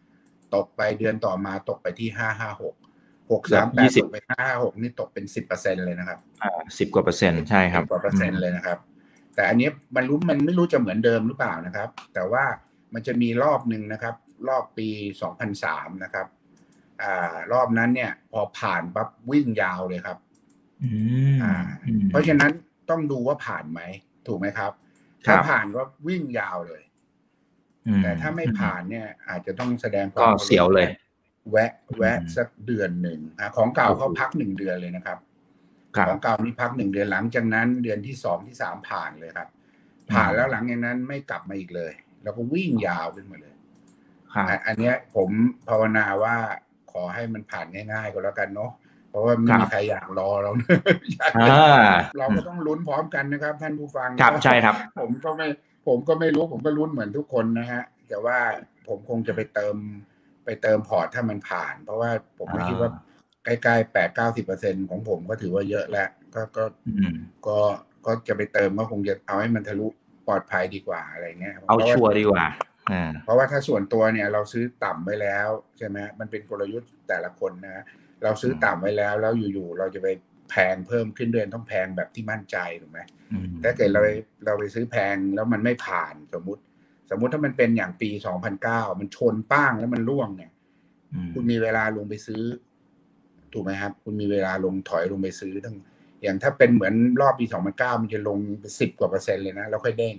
[0.54, 2.74] ตกไปเดือนต่อมาตกไปที่ห้าห้าหก
[3.30, 8.78] หกสามแปดตกไปห้าหกนี่ตกเป็นสิบเปอร์เซ็นเลยนะครับ อ่าสิบกว่าเปอร์เซ็นต์ใช่ครับกว่าเปอร์เซ็นต์เลยนะครับ
[9.34, 12.44] แต่อันนี้มันรู้มันไม่รู้จะเหมือนเดิมหรือเปล่านะครับ แต่ว่า
[12.94, 14.14] มันจะมีรอบหนึ่งนะครับ
[14.48, 14.88] รอบปี
[15.20, 16.26] สองพันสามนะครับ
[17.02, 20.18] อ่ารอบนั้นเนี่ย พอผ่านปั๊บวิ่งยาวเลยครับ
[21.42, 21.54] อ่า
[22.10, 22.50] เพราะฉะนั้น
[22.90, 23.80] ต้องดูว่าผ่านไหม
[24.26, 24.72] ถูกไหมครับ
[25.26, 26.82] ถ้าผ่านก็วิ่งยาวเลย
[28.02, 30.88] แต่ถ้าไม่ผ่านเนี่ย อาจจะต้องแสดงความเสียวเลย
[31.50, 33.20] แวะ แวะสักเดือนหนึ่ง
[33.56, 35.18] ของเก่าเขาพักหนึ่งเดือนเลยนะครับ
[36.08, 39.48] ของเก่านี่พักหนึ่งเดือนหลังจากนั้นเดือนที่สองที่สามผ่านเลยครับ
[40.12, 43.54] ผ่านแล้วหลังจากนั้นไม่กลับมาอีกเลย แล้วก็วิ่งยาวขึ้นมาเลย
[44.66, 45.28] อันนี้ผม
[45.68, 46.36] ภาวนาว่า
[46.92, 48.70] ขอให้มันผ่านง่ายๆก็แล้วกันเนาะ
[49.10, 50.50] เพราะว่าไม่มีใครอยากรอเรา
[52.18, 55.48] เราก็ต้องลุ้นพร้อมกันนะครับ ท่านผู้ฟังครับใช่ครับ ผมก็ไม่
[55.86, 58.38] ผมก็ไม่รู้ผมก็ลุ้นเหมือนทุกคนนะฮะแต่ว่า
[58.88, 59.76] ผมคงจะไปเติม
[60.46, 62.90] ไปเติมพอร์ตถ้ามันผ่าน เพราะว่าผมไม่คิดว่า
[63.44, 66.64] ใกล้ๆแปดเก้าสิบเปอร์เซ็นของผมก็ถือว่าเยอะแล้วก็ก็
[67.46, 67.58] ก็
[68.06, 69.86] ก็จะไปเติมก็คงจะเอาให้มันทะลุ
[70.26, 72.46] ปลอดภัยดีกว่าอะไรเงี้ยเอาชัวร์ดีกว่า
[73.24, 77.84] เพราะว่าถ้าส่วนตัวเนี่ยเราซื้อต่ำไว้แล้วใช่ไหมมันเป็นกลยุทธ์แต่ละคนนะ
[78.22, 80.08] เราซื้อต่ำไว้แล้วแล้วอยู่ๆเราจะไป
[80.50, 83.00] แพงเพิ่มขึ้นเดือนต้องแพงแบบที่มั่นใจถูกไหม
[83.62, 84.02] ถ้าเกิดเรา
[84.44, 86.62] เราไปซื้อแพงแล้วมันไม่ผ่านสมมุติ
[87.10, 90.50] สมมุติถ้ามันเป็นอย่างปีสองพันเก้ามันชนป้างแล้วมันร่วงเนี่ย
[91.34, 92.42] คุณมีเวลาลงไปซื้อ
[93.52, 95.76] ถูกไหมครับ คุณมีเวลาลงถอยลงไปซื้อทั้ง
[96.22, 98.38] อย่างถ้าเป็นเหมือนรอบปีสองพันเก้ามันจะลง
[98.80, 100.16] สิบกว่าเปอร์เซ็นต์เลยนะ แล้วค่อยเด้ง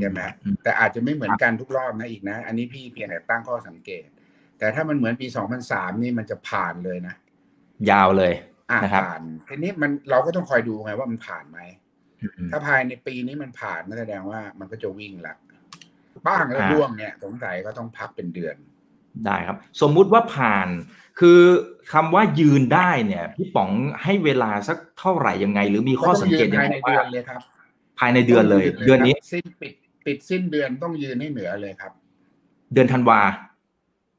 [0.00, 0.20] ใช่ไหม
[0.62, 4.06] แต่อาจจะไม่เหมือนกันทุกรอบนะอีกนะ อันนี้พี่เพียงแต่ตั้งข้อสังเกต
[4.58, 7.14] แต่ถ้ามันเหมือนปีสองพันสามนี่มันจะผ่านเลยนะ
[7.90, 8.32] ยาวเลย
[8.84, 11.58] นะครับผ่านทีนี้มันเราก็ต้องคอยดูไงว่ามันผ่านไหม
[12.50, 15.34] ถ้าภายในปีนี้มันผ่านนั่นแสดงว่ามันก็จะวิ่งละ
[16.28, 18.56] บ้างแล้วร่วงเนี่ยสงสัยก็ต้องพักเป็นเดือน
[19.26, 20.68] ได้ครับ สมมุติว่าผ่าน
[21.20, 21.40] คือ
[21.92, 23.70] คำว่ายืนได้เนี่ยพี่ป๋อง
[24.02, 27.40] ให้เวลาสักเท่าไหร่ยังไง หรือมีข้อสังเกตยังไงว่าเลยครับ
[27.98, 29.74] ภายในเดือนเลย เดือนนี้สิ้นปิด
[30.06, 31.92] ปิดสิ้นเดือนต้องยืนให้เหนือเลยครับ
[32.72, 33.20] เดือนธันวา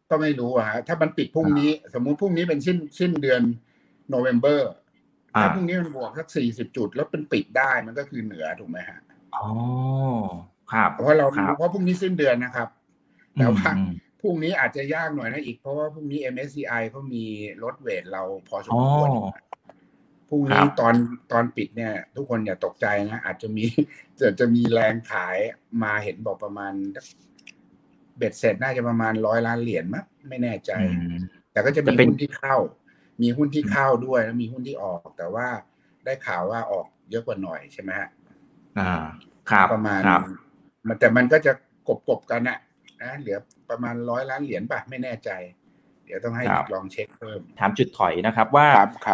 [0.10, 3.42] ก็ไม่รู้อะฮะถ้ามันปิดพรุ่งนี้ สมมุติพรุ่งนี้เป็นสิ้นสิ้นเดือน
[4.10, 4.72] โนเวมเบอร์
[5.40, 9.00] ถ้าพรุ่งนี้มันบวกสักสี่สิบจุด แล้วเป็นปิดได้มันก็คือเหนือถูกไหมฮะ
[9.36, 9.46] อ๋อ
[10.74, 12.70] ครับเพราะเราเพราะพรุ่งนี้สิ้นเดือนนะครับ
[13.40, 13.72] แต่ว่า
[14.22, 17.24] พรุ่งนี้อาจจะยากหน่อยนะอีกเพราะว่าพรุ่งนี้ MSCI เขามี
[17.64, 19.10] ลดเวทเราพอสมควร
[20.30, 20.94] พรุ่งนี้ตอน
[21.32, 23.66] ตอนปิดเนี่ย ทุกคนอย่าตกใจนะอาจจะมี
[24.20, 25.38] จะจะมีแรงขาย
[25.84, 26.74] มาเห็นบอกประมาณ
[28.18, 30.72] เบ็ดเสร็จน่าจะประมาณร้อยล้านเหรียญมั้งไม่แน่ใจ
[31.52, 32.58] แต่ก็จะมีหุ้นที่เข้า
[33.22, 35.48] มีหุ้นที่เข้าด้วยแล้วมีหุ้นที่ออก แต่ว่า
[36.06, 38.10] ได้ข่าวว่าออกเยอะกว่าหน่อยใช่ไหมฮะ
[38.80, 38.92] อ่า
[39.50, 40.02] ครับประมาณ
[40.88, 41.52] มันแต่มันก็จะ
[41.88, 42.58] กบกบกันนะ
[43.02, 43.38] นะเหลือ
[43.70, 45.30] ประมาณร้อยล้านเหรียญป่ะไม่แน่ใจ
[46.12, 48.68] ดี๋ยวต้องให้ลองเช็คเพิ่ม ถามจุดถอยนะครับ ว่า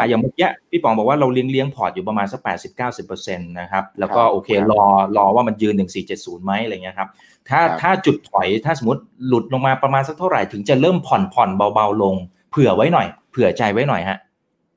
[0.08, 4.82] อย่างเมื่อกี้พี่ป๋องบอกว่าเราเลี้ยงเลี้ยงพอร์ตอยู่ประมาณสักแปดสิบเก้าสิบเปอร์เซ็นต์นะครับ แล้วก็โอเครอ
[5.16, 7.08] รอว่ามันยืนหนึ่งสี่เจ็ดศูนย์ไหมอะไรเงี้ยครับ
[7.48, 12.14] ถ้าถ้าจุดถอยถ้าสมมติหลุดลงมาประมาณสักเท่าไหร่ถึงจะเริ่มผ่อนผ่อนเบาๆลง
[12.50, 14.18] เผื่อไว้หน่อย เผื่อใจไว้หน่อยฮะ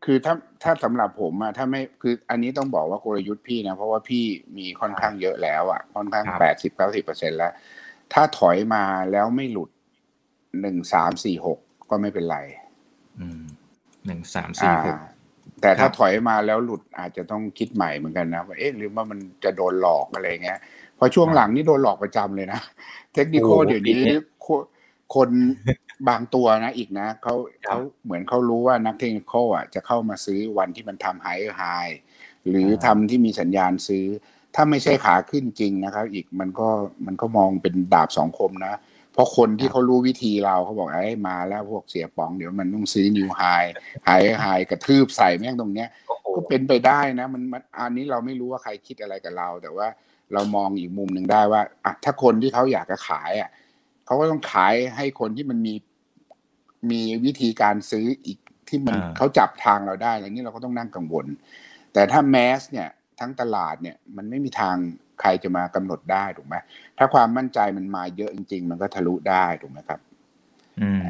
[0.06, 0.34] คือถ้า
[0.64, 4.24] ถ้าสำหรับผมอะถ้าไม่คืออันนี้ต้องบอกว่ากลยุทธ์พี่นะ เพราะว่าพี่
[4.58, 7.52] มีค่อนข้างเยอะแล้วอะค่อนข้างครับแปดสิบเก้าสิบเปอร์เซ็นแล้ว
[8.14, 9.70] ถ้าถอยมาแล้วไม่หลุด
[10.62, 11.60] หนึ่งสามสี่หก
[11.90, 12.38] ก็ไม่เป็นไร
[13.20, 13.44] อืม
[14.06, 14.98] หนึ่งสามสี่อ่าหก
[15.62, 20.60] แต่ถ้าครับถอยมาแล้วหลุดอาจจะต้องคิดใหม่เหมือนกันนะว่าเอ๊ะหรือว่ามันจะโดนหลอกอะไรเงี้ย
[20.96, 22.60] เพราะช่วงหลังนี่โดนหลอกประจำเลยนะ
[23.14, 23.96] เทคนิคเดี๋ยวนี้
[25.14, 25.30] คคน
[26.10, 31.64] บางตัวนะอีกนะเขาเขาเหมือนเขารู้ว่านักเทคนิคอะจะเข้ามาซื้อวันที่มันทำไฮไฮ
[32.50, 34.06] หรือทำที่มีสัญญาณซื้อ
[34.56, 36.68] ถ้าไม่ใช่ขาขึ้นจริงนะครับ อีกมันก็
[37.06, 38.74] มันก็มองเป็นดาบสองคมนะ
[39.14, 43.42] เพราะคนที่เขารู้วิธีเราเขาบอกไอ้ยมาแล้วพวกเสียป๋องเดี๋ยวมันต้องซื้อนิวไฮ
[44.06, 49.88] ไฮไฮกระทืบใส่แม่งตรงเนี้ยโอ้โหก็เป็นไปได้นะ มันมันอันนี้เราไม่รู้ว่าใครคิดอะไรกับเรา แต่ว่า
[50.34, 53.50] เรามองอีกมุมหนึ่งได้ว่าอะถ้าคนที่เขาอยากจะขายอะ
[54.12, 55.76] เขาก็ต้องขายให้คนที่มันมี
[56.92, 61.26] มีวิธีการซื้ออีกที่มันอ่าเขาจับทางเราได้อะไรนี้เราก็ต้องนั่งกังวล
[61.94, 64.76] แต่ถ้าแมสเนี่ยทั้งตลาดเนี่ยมันไม่มีทาง
[65.22, 66.56] ใครจะมากำหนดได้ถูกไหม
[66.98, 70.00] ถ้าความมั่นใจมันมาเยอะจริง ๆ มันก็ทะลุได้ถูกไหมครับ
[70.82, 71.02] อืม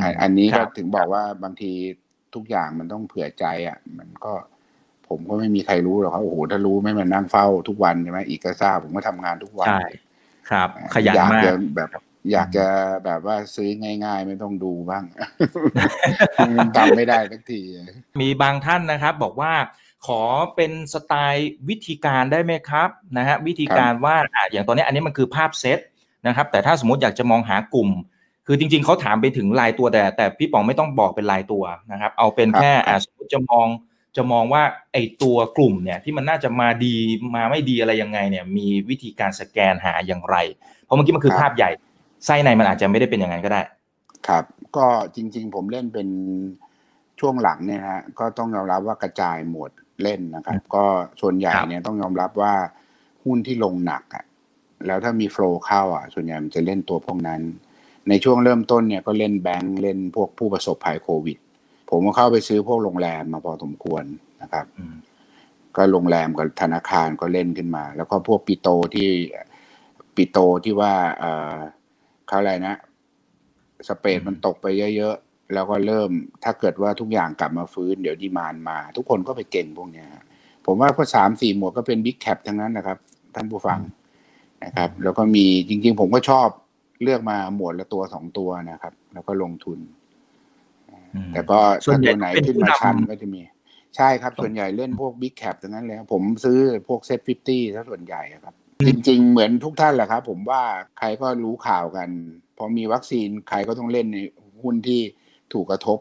[0.00, 1.72] อันอันนี้คก็รับถึงบอกว่าบางที
[2.34, 4.32] ทุกอย่างมันต้องเผื่อใจอะ มันก็
[5.08, 9.82] ผมก็ไม่มีใครรู้หรอกครับโอ้โหถ้ารู้ไม่มานั่งเฝ้าทุกวันใช่ไหมอีกก็ทราบผมก็ทำงานทุกวันใช่
[10.50, 11.90] ครับ ขยันอยากมากจะแบบ
[12.32, 12.66] อยากจะ
[13.04, 13.70] แบบว่าซื้อ
[14.04, 15.04] ง่าย ๆ ไม่ต้องดูบ้าง
[16.58, 17.60] มันทำไม่ได้สักที
[18.20, 19.52] มีบางท่านนะครับ บอกว่า
[20.06, 20.22] ขอ
[20.56, 25.78] เป็นสไตล์วิธีการได้ไหมครับนะฮะวิธีการว่าอะอย่างตอนนี้อันนี้มันคือภาพเซต
[26.26, 27.88] นะครับ แต่ถ้าสมมติอยากจะมองหากลุ่ม
[28.46, 33.66] คือจริง ๆเขาถามไปถึงลายตัวแต่ แต่พี่ป๋องไม่ต้องบอกเป็นลายตัวนะครับ เอาเป็นแค่อะสมมติจะมอง
[34.16, 34.62] จะมองว่า
[34.92, 36.94] ไอตัวกลุ่มเนี่ยที่มันน่าจะมาดี
[37.36, 40.36] มาไม่ดีอะไรยังไงเนี่ยมีวิธีการสแกนหาอย่างไร
[40.84, 41.70] เพราะเมื่อกี้มันคือครับภาพใหญ่
[42.24, 43.60] ไส้ในมันอาจจะไม่ได้เป็นอย่างนั้นก็ได้
[44.28, 44.44] ครับ
[44.76, 46.08] ก็จริง ๆ ผมเล่นเป็น
[47.20, 49.70] ช่วงหลังเนี่ยนะฮะก็ต้องยอมรับว่ากระจายหมวด
[50.02, 50.84] เล่นนะครับ ก็
[51.20, 52.54] ส่วนใหญ่ครับเนี่ยต้องยอมรับว่า
[53.24, 54.24] หุ้นที่ลงหนักอะ
[54.86, 57.40] แล้วถ้ามีโฟลว์เข้าอะ ส่วนใหญ่มันจะเล่นตัวพวกนั้น
[58.08, 61.38] ในช่วงเริ่มต้นเนี่ยก็เล่นแบงก์เล่นพวกผู้ประสบภัยโควิด
[61.90, 64.04] ผมก็เข้าไปซื้อพวกโรงแรมมาพอสมควร
[64.42, 64.96] นะครับอืม
[65.76, 69.10] ก็โรงแรมกับธนาคารก็เล่นขึ้นมา แล้วก็พวกปิโตที่
[70.16, 70.94] ปิโตที่ว่า
[72.26, 72.76] เออเขาอะไรนะ
[73.88, 76.10] สเปดมันตกไปเยอะๆ แล้วก็เริ่ม
[76.44, 80.24] ถ้าเกิดว่าทุกอย่างกลับมาฟื้น เดี๋ยวดีมานมา ทุกคนก็ไปเก่งพวกเนี้ยฮะ
[80.66, 82.98] ผมว่าก็สามสี่หมวดก็เป็นบิ๊กแคปทั้งนั้นนะครับ
[83.34, 83.78] ท่านผู้ฟัง
[84.64, 86.48] นะครับ แล้วก็มีจริง ๆ ผมก็ชอบ
[87.02, 89.78] เลือกมาหมวดละตัวสองตัวนะครับ แล้วก็ลงทุน
[91.14, 93.40] อืมแต่ก็ส่วนใหญ่ถ้าตัวไหนเป็นขึ้นผู้มานำชันก็จะมี
[93.96, 96.58] ใช่ครับ ส่วนใหญ่เล่นพวก big cap ทั้งนั้นเลยครับผมซื้อ
[96.88, 100.62] พวก SET fifty ถ้าส่วนใหญ่อะครับ จริงๆ เหมือนทุกท่านแหละครับ ผมว่า
[100.98, 102.08] ใครก็รู้ข่าวกัน
[102.58, 104.18] พอมีวัคซีนใครก็ต้องเล่นใน
[104.62, 105.00] หุ้นที่
[105.52, 105.98] ถูกกระทบ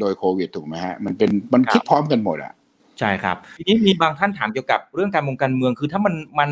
[0.00, 2.52] โดยโควิดถูกไหมฮะ มันเป็นมันคิดพร้อมกันหมดอะ
[2.98, 6.50] ใช่ครับ ทีนี้มีบางท่านถามเกี่ยวกับเรื่องการเมืองการเมืองคือถ้ามันมัน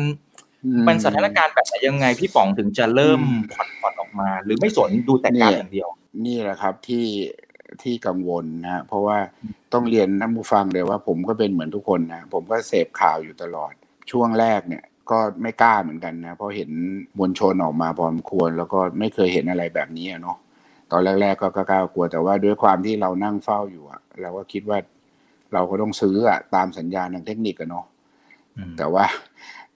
[0.65, 5.89] อืมมันสถานการณ์แบบไหนยังไงพี่ป๋องถึงจะเริ่มอืมผ่อนผ่อนออกมา หรือไม่สนดูแต่การเนี่ยอย่างเดียว
[6.25, 7.05] นี่แหละครับที่
[7.81, 9.17] ที่กังวลนะฮะเพราะว่า
[9.73, 13.71] ต้องเรียนท่านผู้ฟังเลยว่าผมก็เป็นเหมือนทุกคนนะ ผมก็เสพข่าวอยู่ตลอด
[14.11, 16.69] ช่วงแรกเนี่ย ก็ไม่กล้าเหมือนกันนะเพราะเห็น
[17.17, 20.37] มวลชนออกมาพอสมควร แล้วก็ไม่เคยเห็นอะไรแบบนี้อะเนาะ
[20.91, 24.77] ตอนแรก ๆ ก็กล้ากลัวแต่ว่าด้วยความที่เรานั่งเฝ้าอยู่อะเราก็คิดว่า
[25.53, 27.85] เราก็ต้องซื้ออะตามสัญญาณทางเทคนิคอะเนาะ
[28.57, 29.05] อืมแต่ว่า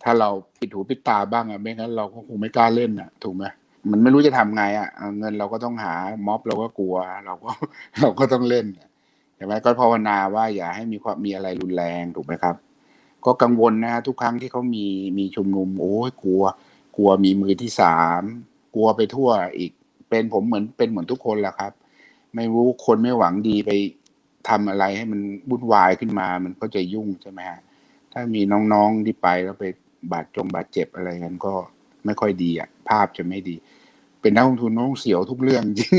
[0.04, 3.44] ถ้าเราปิดหูปิดตาบ้างอะไม่งั้นเราก็คงไม่กล้าเล่นอะถูกไหม
[3.92, 5.94] มันไม่รู้จะทำไงอะเอาเงินเราก็ต้องหา
[6.28, 7.52] ม็อบเราก็กลัว เราก็
[8.00, 8.66] เราก็ต้องเล่น
[9.36, 12.56] ใช่ไหมก็ภาวนาว่าอย่าให้มีความมีอะไรรุนแรงถูกไหมครับ
[13.26, 14.86] ก็กังวลนะฮะทุกครั้งที่เขามี
[15.18, 16.44] มีชุมนุม โอ้ยกลัว
[16.96, 18.22] กลัวมีมือที่สาม
[18.76, 19.72] กลัวไปทั่วอีก
[20.10, 21.72] เป็นผมเหมือนเป็นเหมือนทุกคนแหละครับ
[22.36, 23.72] ไม่รู้คนไม่หวังดีไป
[24.50, 27.60] ทำอะไรให้มันวุ่นวายขึ้นมา มันก็จะยุ่งใช่ไหมฮะ
[28.14, 28.42] ถ้ามี
[28.74, 29.66] น้องๆที่ไปแล้วไป
[30.12, 31.54] บาดจงบาดเจ็บอะไรกันก็
[32.06, 33.56] ไม่ค่อยดีอะ ภาพจะไม่ดี
[34.22, 35.96] เป็นนักลงทุนต้องเสียวทุกเรื่องจริง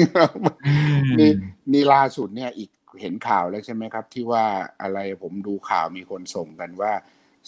[1.20, 1.30] นี่
[1.72, 4.44] นี่ล่าสุดเนี่ยอีก เห็นข่าวแล้วใช่ไหมครับ ที่ว่า
[4.82, 6.92] อะไรผมดูข่าวมีคนส่งกันว่า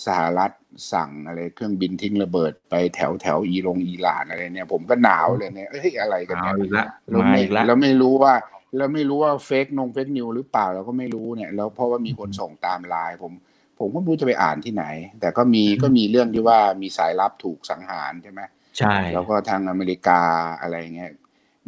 [0.06, 0.50] สหรัฐ
[0.92, 8.34] สั่งอะไรเครื่องบินทิ้งระเบิดไปแถวแถวอีรงอิหร่านอะไรเนี่ย ผมก็หนาวเลยเนี่ยเอ้ยอะไรกันเอาเนี่ยอีกละเรามาไม่อีกละเราไม่รู้ว่า
[8.78, 13.32] เราไม่รู้ว่าเฟกนงเฟกนิวหรือเปล่าเราก็ไม่รู้เนี่ยแล้วเพราะว่ามีคนส่งตามไลน์ผม
[13.78, 14.84] ผมก็ไม่รู้จะไปอ่านที่ไหน
[15.20, 18.40] แต่ก็มีก็มีเรื่องที่ว่ามีสายลับถูกสังหารใช่ไหม
[18.78, 20.20] ใช่ แล้วก็ทางอเมริกา
[20.60, 21.10] อะไรเงี้ย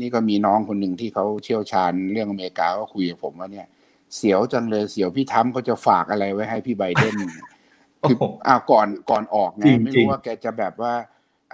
[0.01, 3.67] นี่ก็มีน้องคนหนึ่งที่เขาเชี่ยวชาญเรื่องอเมริกาก็คุยกับผมว่าเนี่ย
[4.17, 7.15] เสียวจังเลยเสียวพี่ทั้มเขาจะฝากอะไรไว้ให้พี่ไบเดน
[8.01, 10.93] โอ้คือโหอ่าก่อนก่อนออกไงจริงไม่จริรู้งว่าแกจะแบบว่า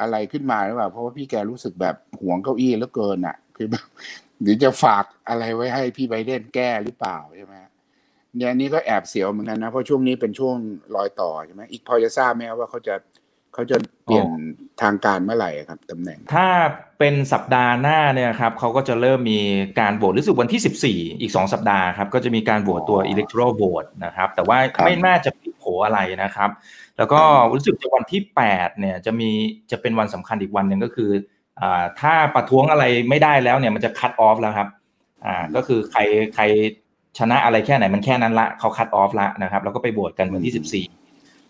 [0.00, 3.87] อะไรขึ้นมาหรือเปล่าเพราะว่าพี่แกรู้สึกแบบหวงเก้าอี้เหลือเกินอะ คือแบบ
[4.40, 7.55] หรือจะฝากอะไรไว้ให้พี่ไบเดนแก้หรือเปล่าใช่ไหม
[8.37, 10.57] เนี่ยอันนี้ก็แอบเสียวเหมือนกันนะเพราะช่วงนี้เป็นช่วง
[10.96, 12.94] รอยต่อใช่ไหมอีกพอจะทราบไหมครับว่าเขาจะ
[13.55, 14.29] เขาจะเปลี่ยน
[14.83, 16.49] ทางการเมื่อไหร่ครับตำแหน่ง ถ้า
[16.99, 19.41] เป็นสัปดาห์หน้าเนี่ยครับเขาก็จะเริ่มมี
[19.81, 26.51] การโหวตรู้สึกวันที่ 14 อีก 2 สัปดาห์ครับก็จะมีการโหวตตัวอ๋อ electoral vote นะครับแต่ว่าครับไม่น่าจะพลิกโผอะไรนะครับ
[26.99, 27.21] แล้วก็
[27.53, 29.31] รู้สึกจะวันที่ 8 เนี่ยจะมี
[29.71, 31.11] จะเป็นวันสำคัญอีกวันหนึ่งก็คือ
[31.61, 34.69] อ่าถ้าประท้วงอะไรไม่ได้แล้วเนี่ยมันจะ cut off แล้วครับ
[35.27, 36.01] อ่าก็คือใคร
[36.35, 36.45] ใคร
[37.19, 41.02] ชนะอะไรแค่ไหนมันแค่นั้นละเขา cut off ละนะครับแล้วก็ไปโหวตกันวันที่ 14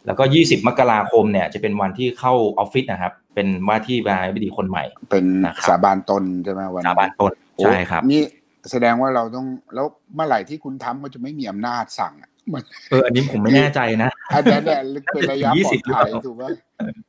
[0.06, 8.22] แล้วก็ 20 มกราคมเนี่ยจะเป็นวันที่เข้าออฟฟิศนะครับ เป็นว่าที่ประธานาธิบดีคนใหม่ เป็นนะครับสาบานตนใช่ไหมวันสาบานตนโอ้ใช่ครับ นี่
[8.70, 14.80] แสดงว่าเราต้องแล้วเมื่อไหร่ที่คุณทำก็จะไม่มีอำนาจสั่งอะมันเอออันนี้ผมไม่แน่ใจนะอันนั้นแหละ
[15.14, 16.44] เป็นระยะปลอด20หรือภัเปยล่าถูกไหม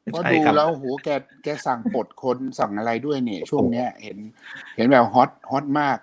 [0.06, 1.10] เพราะใช่ดูครับแล้วโหแก
[1.44, 4.18] แกสั่งปลดคนสั่งอะไรด้วยเนี่ย ช่วงเนี้ยเห็น
[4.76, 5.98] เห็นแบบฮอตฮอตมาก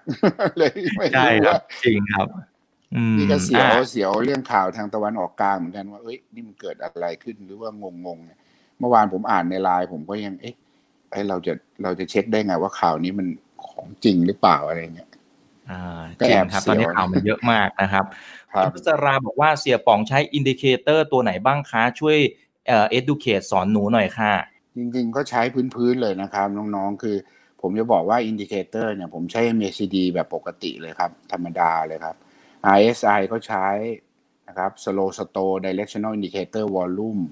[0.59, 2.50] เลยไม่ใช่รู้ครับว่าจริงครับอืม
[3.19, 8.39] นี่ก็เสียวอะเสียวเรื่องข่าวทางตะวันออกกลางเหมือนกันว่าเอ้ยนี่มันเกิดอะไรขึ้นหรือว่างงงๆเนี่ย
[8.79, 10.55] เมื่อวานผมอ่านในไลน์ผมก็ยังเอ๊ะ
[11.11, 13.27] ไอ้เราจะเราจะเช็คได้ไงว่าข่าวนี้มัน
[13.69, 15.11] ของจริงหรือเปล่าอะไรเงี้ย
[15.71, 18.05] อ่าก็จริแองบครับเสีตยวอนนี้ข่าวมันเยอะมากนะครับ
[18.55, 22.17] ครับคุณพัชราบอกว่าเสี่ยป๋องใช้ indicator ตัวไหนบ้างคะ ช่วย
[22.69, 24.33] เอ่อ educate สอนหนูหน่อยค่ะ
[24.77, 25.43] จริงๆ ก็ใช้
[25.75, 27.17] พื้นๆเลยนะครับ น้องๆ คือ
[27.61, 32.17] ผมจะบอกว่า indicator เนี่ยผมใช้ MACD แบบปกติเลยครับ ธรรมดาเลยครับ
[32.79, 33.69] RSI ก็ใช้
[34.49, 37.23] นะครับ Slow Stoch Directional Indicator Volume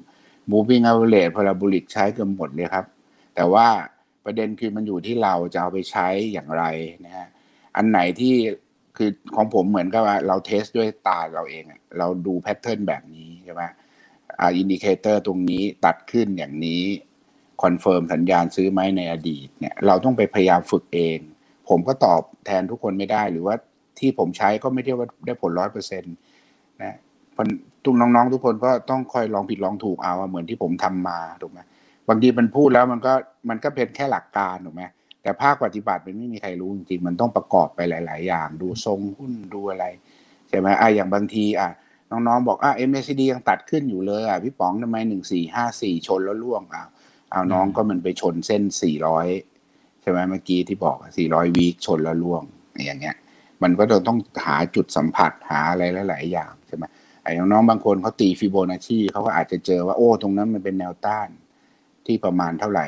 [0.53, 2.87] Moving Average Parabolic ใช้เกือบหมดเลยครับ
[3.35, 3.67] แต่ว่า
[4.25, 6.65] ประเด็นคือมันอยู่ที่เราจะเอาไปใช้อย่างไร
[7.05, 7.29] นะฮะ
[7.77, 8.35] อันไหนที่
[8.97, 11.65] คือของผมเหมือนกับว่าเรา test ด้วยตาเราเอง
[11.99, 13.63] เราดู pattern แบบนี้ใช่ไหม
[14.39, 16.83] อ่า indicator ตรงนี้ตัดขึ้นอย่างนี้
[17.63, 21.19] confirm สัญญาณซื้อไหมในอดีตเนี่ยเราต้องไปพยายามฝึกเอง
[21.69, 23.55] ผมก็ตอบแทนทุกคนไม่ได้หรือว่า
[24.01, 26.15] ที่ผมใช้ก็ไม่ได้ว่าได้ผลร้อยเปอร์เซ็นต์
[26.83, 26.97] นะ
[27.39, 27.49] มัน
[27.85, 31.61] ทุกน้องๆ ทุกคนก็ต้องคอยลองผิดลองถูกเอาอะเหมือนที่ผมทำมาถูกไหม
[32.09, 33.13] บางทีมันพูดแล้วมันก็
[33.49, 34.83] มันก็เป็นแค่หลักการถูกไหม
[35.23, 39.87] แต่ภาคปฏิบัติมันไม่มีใครรู้จริงๆมันต้องประกอบไปหลาย ๆ อย่าง ดูทรงหุ้นดูอะไร
[40.49, 41.71] ใช่ไหมอะอย่างบางทีอะ
[42.11, 46.85] น้องๆ บอกอะ MACD ยังตัดขึ้นอยู่เลยอะพี่ป๋องทำไมหนึ่งสี่ห้าสี่ชนแล้วล่วงอะ
[47.31, 48.63] เอาน้องก็มันไปชนเส้น
[49.33, 52.43] 400ใช่ไหมเมื่อกี้ที่บอกอะ400วีคชนแล้วล่วง
[52.87, 53.17] อย่างเงี้ย
[53.63, 56.85] มันก็ต้องหาจุดสัมผัสหาอะไรหลาย ๆ อย่างใช่ไหม
[57.23, 61.29] ไอ้น้องๆบางคนเขาตีฟิโบนัชชีเขาก็อาจจะเจอว่าโอ้ตรงนั้นมันเป็นแนวต้าน
[62.07, 62.87] ที่ประมาณเท่าไหร่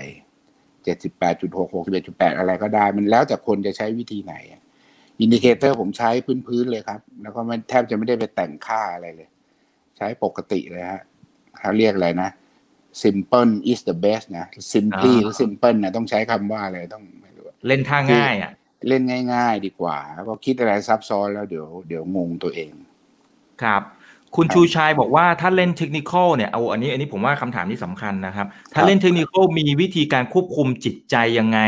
[0.84, 4.34] 78.6 61.8อะไรก็ได้ มันแล้วแต่คนจะใช้วิธีไหน
[5.20, 6.10] indicator ผมใช้
[6.46, 9.28] พื้น ๆ เลยครับ แล้วก็ไม่แทบจะไม่ได้ไปแต่งค่าอะไรเลย
[9.96, 11.02] ใช้ปกติเลยฮะ
[11.58, 12.30] เขาเรียกอะไรนะ
[13.02, 18.52] simple is the best นะ simply หรือ simple นะต้องใช้คำว่าอะไรต้องไม่รู้เล่นท่าง่ายอะ
[18.88, 19.02] เล่น
[19.34, 22.72] ง่าย ๆ ดีกว่าเพราะคิดอะไรซับซ้อนแล้วเดี๋ยวเดี๋ยวงงตัวเอง
[23.62, 23.82] ครับ
[24.36, 31.60] คุณครับชูชัยบอกว่าถ้าเล่นเทคนิคอลเนี่ยเอาอันนี้อันนี้ผมว่าคำถามนี้สำคัญนะครับ ถ้าครับเล่นเทคนิคอลมีวิธีการควบคุมจิตใจยังไง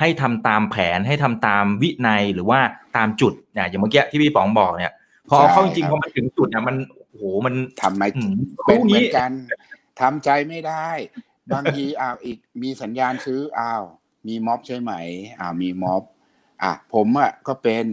[0.00, 2.60] ให้ทำตามแผนให้ทำตามวินัยหรือว่า
[2.96, 4.92] ตามจุดเนี่ยอย่างเมื่อกี้ที่พี่ป๋องบอกเนี่ย
[5.28, 8.34] พอเอาเข้าจริงๆพอมาถึงจุดเนี่ยมันโอ้โหมันทำไมอืม
[8.66, 9.30] เป็นพวกเหมืนี้อนกัน
[10.00, 10.88] ทำใจไม่ได้
[11.52, 13.82] บางทีอ้าวอีกมีสัญญาณซื้ออ้าว
[14.28, 14.92] มีม็อบใช่ไหม
[15.40, 16.02] อ้าวมีม็อบ
[16.62, 17.84] อะผมอะก็เป็น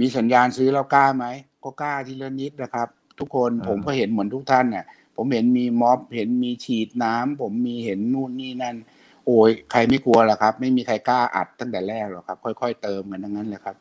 [0.00, 1.26] มีสัญญาณซื้อแล้วกล้าไหม
[1.64, 4.84] ก็กล้าทีละนิดนะครับ ทุกคนอ่าผมก็เห็นเหมือนทุกท่านเนี่ย
[5.16, 8.76] ผมเห็นมีม็อบเห็นมีฉีดน้ำผมมีเห็นนู่นนี่นั่น
[9.26, 13.76] โอ้ยใครไม่กลัวล่ะครับ ไม่มีใครกล้าอัดตั้งแต่แรกหรอกครับ ค่อย ๆ เติมกันทั้งนั้นเลยครับ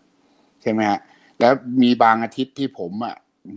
[0.62, 1.00] ใช่ไหมฮะ
[1.40, 3.16] แล้วมีบางอาทิตย์ที่ผมอะ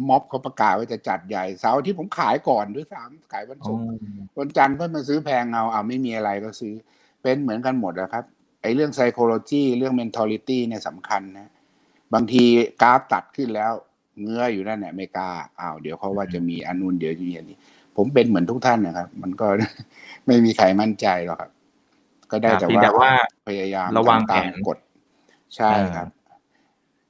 [0.08, 3.86] ม็อบเขาประกาศว่าจะจัดใหญ่เสาร์อาที่ผมขายก่อนด้วยซ้ำขายวันอ๋อศุกร์
[4.38, 6.74] วันจันทร์ก็มาซื้อแพงเอาเอาไม่มีอะไรก็ซื้อ
[7.22, 8.24] เป็นเหมือนกันหมดนะครับ
[8.62, 11.48] ไอ้เรื่อง psychology เรื่อง mentality เนี่ยสำคัญนะ
[12.14, 12.44] บางที
[12.82, 13.72] กราฟตัดขึ้นแล้ว
[14.22, 17.56] เงื้ออยู่นั่นแหละไม่กล้าอ้าวเดี๋ยวเขาว่าจะมีอันนู้นเดี๋ยวจะมีอันนี้
[17.96, 19.46] ผมเป็นเหมือนทุกท่านนะครับ มันก็
[20.26, 21.50] ไม่มีใครมั่นใจหรอกครับ
[22.30, 23.10] ก็ได้ครับแต่เพียงแต่ว่า
[23.48, 24.78] พยายามระวังทำตามแผนกฎ
[25.56, 26.08] ใช่อ่าครับ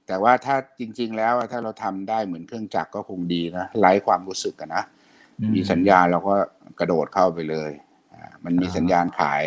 [0.06, 4.84] แต่ว่าถ้าจริง ๆ แล้วถ้าเราทำได้เหมือนเครื่องจักรก็คงดีนะไร้ความรู้สึกกันนะ
[5.40, 6.34] อืมีสัญญาณเราก็
[6.78, 7.70] กระโดดเข้าไปเลย
[8.12, 9.44] อ่ามันมีอ่าสัญญาณขาย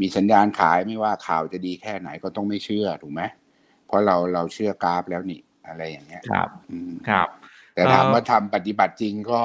[0.00, 3.22] มีสัญญาณขายไม่ว่าข่าวจะดีแค่ไหนก็ต้องไม่เชื่อถูกไหม
[3.86, 7.28] เพราะเราเราเชื่อกราฟแล้วนี่อะไรอย่างเงี้ยครับอืมครับ
[7.74, 9.40] แต่ถามเอ่อว่าทำปฏิบัติจริงก็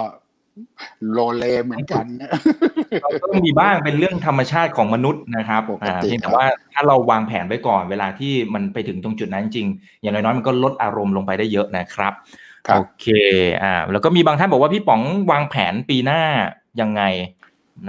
[1.12, 2.30] โลเลเหมือนกันนะ
[3.02, 12.14] เราก็ต้องมีบ้างเป็นเรื่องธรรมชาติของมนุษย์นะครับปกติอ่าเพียงครัแต่บว่าถ้าเราวางแผนไว้ก่อน เวลาที่มันไปถึงตรงจุดนั้นจริงๆอย่างน้อยๆมันก็ลดอารมณ์ลงไปได้เยอะนะครับ
[12.68, 13.08] ครับโอเค
[13.64, 16.22] อ่าแล้วก็มีบางท่านบอกว่าพี่ป๋องวางแผนปีหน้า
[16.82, 17.02] ยังไง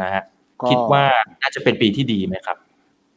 [0.01, 0.40] นะฮะก็
[0.71, 1.05] คิดว่า
[1.43, 2.59] น่าจะเป็นปีที่ดีไหมครับ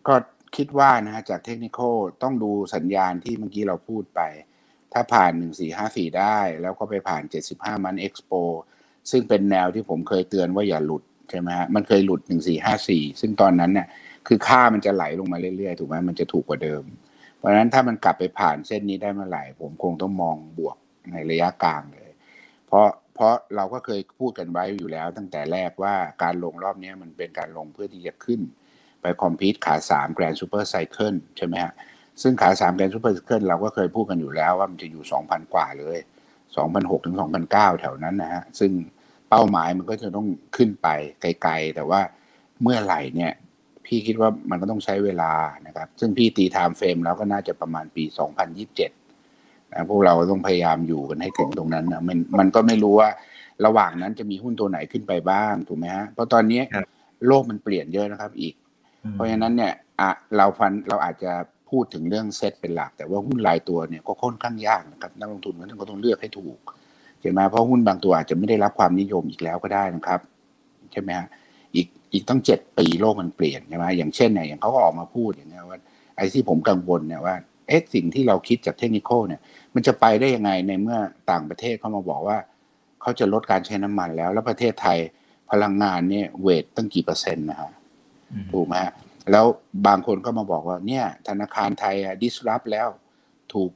[0.08, 0.16] ก็
[0.56, 1.80] คิดว่านะฮะจากเทคนิค
[2.24, 4.22] ต้องดูสัญญาณที่เมื่อกี้เราพูดไป
[4.94, 8.32] ถ้าผ่านหนึ่งสี่ห้าสี่ได้ แล้วก็ไปผ่านเจ็ดสิบห้ามันเอ็กซ์โป
[9.12, 13.88] ซึ่งเป็นแนวที่ผมเคยเตือนว่าอย่าหลุดใช่ไหมฮะมันเคยหลุดหนึ่งสี่ห้าสี่ซึ่งตอนนั้นเนี่ย
[14.28, 16.84] คือค่ามันจะไหลลงมาเรื่อยๆ ถูกไหมมันจะถูกกว่าเดิม
[17.38, 20.78] เพราะฉะนั้นถ้ามันกลับไปผ่านเส้นนี้ได้เมื่อไหร่ ผมคงต้องมองบวก
[21.12, 22.12] ในระยะกลางเลย
[22.68, 28.42] เพราะ เพราะเราก็เคยพูดกันไว้อยู่แล้ว ตั้งแต่แรกว่าการลงรอบนี้มันเป็นการลงเพื่อที่จะขึ้น
[29.02, 31.74] ไป complete ขาสาม grand supercycle ใช่ไหมฮะ
[32.22, 35.98] ซึ่งขาสาม grand supercycle เราก็เคยพูดกันอยู่แล้วว่ามันจะอยู่สองพันกว่าเลย
[36.56, 38.72] สองพันหกถึงสองพันเก้าแถวนั้นนะฮะ ซึ่ง
[39.30, 40.88] เป้าหมายมันก็จะต้องขึ้นไป
[41.22, 42.02] ไกลๆ แต่ว่า
[42.62, 43.32] เมื่อไหร่เนี่ย
[43.86, 45.34] พี่คิดว่ามันก็ต้องใช้เวลา
[45.68, 49.03] นะครับ ซึ่งพี่ตี timeframe แล้วก็น่าจะประมาณปี 2027
[49.74, 53.10] นะพวกเราต้องพยายามอยู่กันให้ถึงตรงนั้นนะมันมันก็ไม่รู้ว่า
[53.66, 56.62] ระหว่างนั้นจะมีหุ้นตัวไหนขึ้นไปบ้างถูกไหมฮะเพราะตอนนี้
[57.28, 58.54] โลกมันเปลี่ยนเยอะนะครับอิก
[59.12, 61.32] เพราะฉะนั้นเนี่ยอะเราฟันเราอาจจะ
[61.70, 66.58] พูดถึงเรื่องเซตเป็นหลัก แต่ว่าหุ้นรายตัวเนี่ยก็ค่อนข้างยากนะครับนักลงทุนก็ต้องเลือกให้ถูก
[67.22, 70.20] ใช่ไหมเพราะหุ้นบางตัวอาจจะไม่ได้รับความนิยมอีกแล้วก็ได้นะครับ
[70.92, 71.28] ใช่ไหมฮะ
[71.76, 75.80] อีกอีกตั้งเจ็ดปีโลกมันเปลี่ยนใช่ไหมอย่างเช่นเนี่ยอย่างเขาก็ออกมาพูดอย่างเงี้ยว่า
[76.16, 77.36] ไอ้ที่ผมกังวลเนี่ยว่า
[77.68, 79.42] เอ๊ะสิ่งที่เราคิดจากเทคนิคเนี่ย
[79.74, 80.98] มันจะไปได้ยังไงในเมื่อ
[81.32, 82.38] ต่างประเทศเขามาบอกว่า
[83.02, 84.98] เขาจะลดการใช้น้ำมันแล้ว แล้วประเทศไทย
[85.52, 87.72] พลังงานเนี่ยเวทตั้งกี่เปอร์เซ็นต์นะฮะ
[88.52, 88.94] ถูกไหมฮะ
[89.32, 89.46] แล้ว
[89.88, 92.88] บางคนก็มาบอกว่า เนี่ย ธนาคารไทยอะดิสรับแล้ว
[93.54, 93.72] ถูก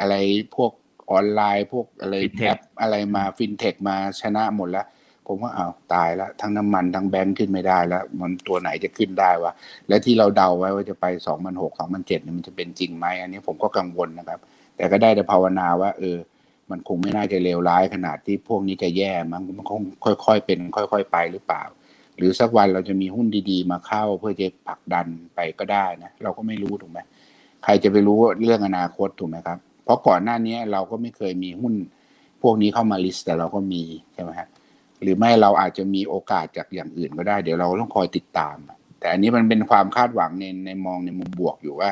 [0.00, 0.14] อะไร
[0.56, 0.72] พวก
[1.10, 4.86] ออนไลน์ พวกอะไรแอปอะไรมาฟินเทคมาชนะหมดแล้ว
[5.30, 9.52] ผมว่าอ้าวตายแล้วทั้งน้ำมันทั้งแบงค์ขึ้นไม่ได้แล้ว มันตัวไหนจะขึ้นได้วะ
[9.88, 14.40] และที่เราเดาไว้ว่าจะไปสองพันหกสองพันเจ็ดเนี่ยมันจะเป็นจริงไหมอันนี้ผมก็กังวลนะครับ
[14.76, 16.16] แต่ก็ได้แต่ภาวนาว่า เออ
[16.70, 19.80] มันคงไม่น่าจะเลวร้ายขนาดที่พวกนี้จะแย่มันมันคง
[20.24, 21.62] ค่อย ๆ เป็น ค่อย ๆ ไปหรือเปล่า
[22.16, 26.98] หรือสักวันเราจะมีหุ้นดีๆ มาเข้าเพื่อจะผลักดันไปก็ได้นะเราก็ไม่รู้ถูกไหม
[27.64, 31.74] ใครจะไปรู้เรื่องอนาคตถูกไหมครับ เพราะก่อนหน้านี้เราก็ไม่เคยมีหุ้น
[32.42, 33.82] พวกนี้เข้ามา list แต่เราก็มี
[34.14, 34.48] ใช่ไหมฮะ
[35.02, 38.56] หรือไม่เราอาจจะมีโอกาสจากอย่างอื่นก็ได้ เดี๋ยวเราต้องคอยติดตาม
[38.98, 41.90] แต่อันนี้มันเป็นความคาดหวังในในมองในมุมบวกอยู่ว่า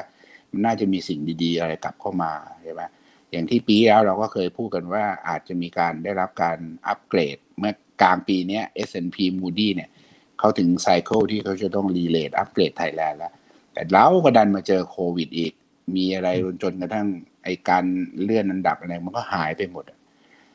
[0.51, 2.83] มันน่าจะมีสิ่งดีๆ อะไรกลับเข้ามาใช่ไหม
[3.31, 9.91] อย่างที่ปีแล้วเราก็เคยพูดกันว่าอาจจะมีการได้รับการอัปเกรด เมื่อกลางปีนี้ S&P Moody เนี่ย
[10.39, 13.33] เขาถึง cycle ที่เขาจะต้อง re-rate upgrade Thailand แล้ว
[13.73, 15.53] แต่เราก็ดันมาเจอโควิดอีก
[15.97, 16.29] มีอะไร
[16.63, 17.07] จนกระทั่ง
[17.45, 17.85] ไอการ
[18.23, 19.85] เลื่อนอันดับอะไรมันก็หายไปหมด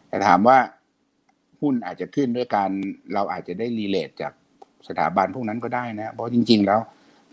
[0.08, 0.58] แต่ถามว่า
[1.64, 2.70] หุ้นอาจจะขึ้นด้วยการ
[3.14, 4.34] เราอาจจะได้รีเลทจาก
[4.88, 6.80] สถาบันพวกนั้นก็ได้นะ เพราะจริง ๆ แล้ว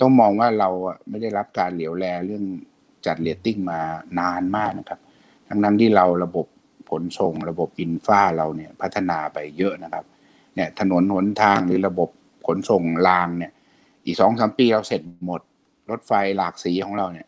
[0.01, 0.69] ต้องมองว่าเรา
[1.11, 2.45] ไม่ได้รับการเหลียวแลเรื่อง
[3.07, 3.81] จัดเรตติ้งมา
[4.21, 5.01] นานมากนะครับ
[5.49, 6.47] ทั้งนั้นที่เราระบบ
[6.91, 10.05] ขนส่ง ระบบอินฟาเราเนี่ยพัฒนาไปเยอะนะครับ
[10.55, 12.09] เนี่ยถนนหนทางหรือระบบ
[12.47, 13.53] ขนส่งรางเนี่ย
[14.05, 15.41] อีกสองสามปีเราเสร็จหมด
[15.91, 17.27] รถไฟหลากสีของเราเนี่ย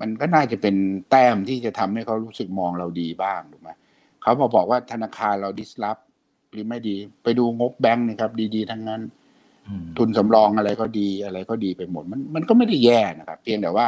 [0.00, 0.74] มันก็น่าจะเป็น
[1.10, 3.70] แต้มที่จะทำให้เขารู้สึกมองเราดีบ้างถูกไหม
[4.22, 5.98] เขามาบอกว่าธนาคารเราดิสลอฟ
[6.54, 9.00] หรือไม่ดี ไปดูงบแบงค์นะครับ ดีๆทั้งนั้น
[9.98, 13.86] ทุนสำรองอะไรก็ดีอะไรก็ดีไปหมด มันมันก็ไม่ได้แย่นะครับ เพียงแต่ว่า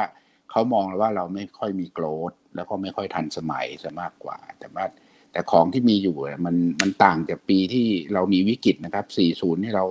[0.50, 4.84] เขามองว่าเราไม่ค่อยมีโกรดแล้วก็ไม่ค่อยทันสมัยซะมากกว่า แต่ว่า
[5.32, 9.06] แต่ของที่มีอยู่มันมันต่างจากปีที่เรามีวิกฤตนะครับ
[9.52, 9.84] 40 นี่เรา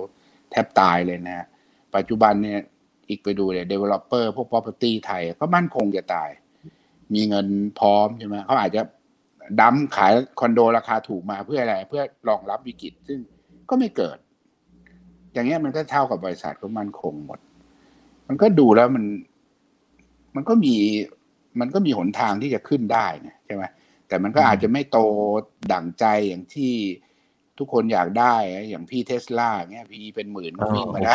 [0.50, 1.46] แทบตายเลยนะฮะ
[1.96, 2.60] ปัจจุบันเนี่ย
[3.08, 6.30] อีกไปดูเลย developer พวก property ไทย ก็มั่นคงจะตาย
[7.14, 7.46] มีเงิน
[7.78, 8.82] พร้อมใช่ไหมเขาอาจจะ
[9.60, 13.18] ดั้มขายคอนโดราคาถูกมาเพื่ออะไร เพื่อรองรับวิกฤตซึ่ง
[13.70, 14.18] ก็ไม่เกิด
[15.32, 17.38] อย่างเงี้ยมันก็เท่ากับบริษัทก็มั่นคงหมด
[18.28, 19.04] มันก็ดูแล้วมัน
[20.36, 20.74] มันก็มี
[21.60, 23.64] มันก็มีหนทางที่จะขึ้นได้นะใช่ไหม
[24.08, 24.98] แต่มันก็อาจจะไม่โต
[25.72, 26.72] ดั่งใจอย่างที่
[27.58, 28.34] ทุกคนอยากได้
[28.70, 31.14] อย่างพี่เทสลาเงี้ยพีเป็นหมื่นก็วิ่งมาได้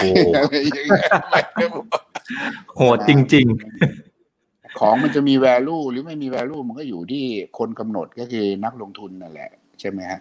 [2.76, 4.11] โหดจริงๆ
[4.80, 7.24] ของมันจะมี value หรือไม่มี value มันก็อยู่ที่
[7.58, 10.20] คนกำหนดก็คือนักลงทุนนั่นแหละ ใช่ไหมฮะ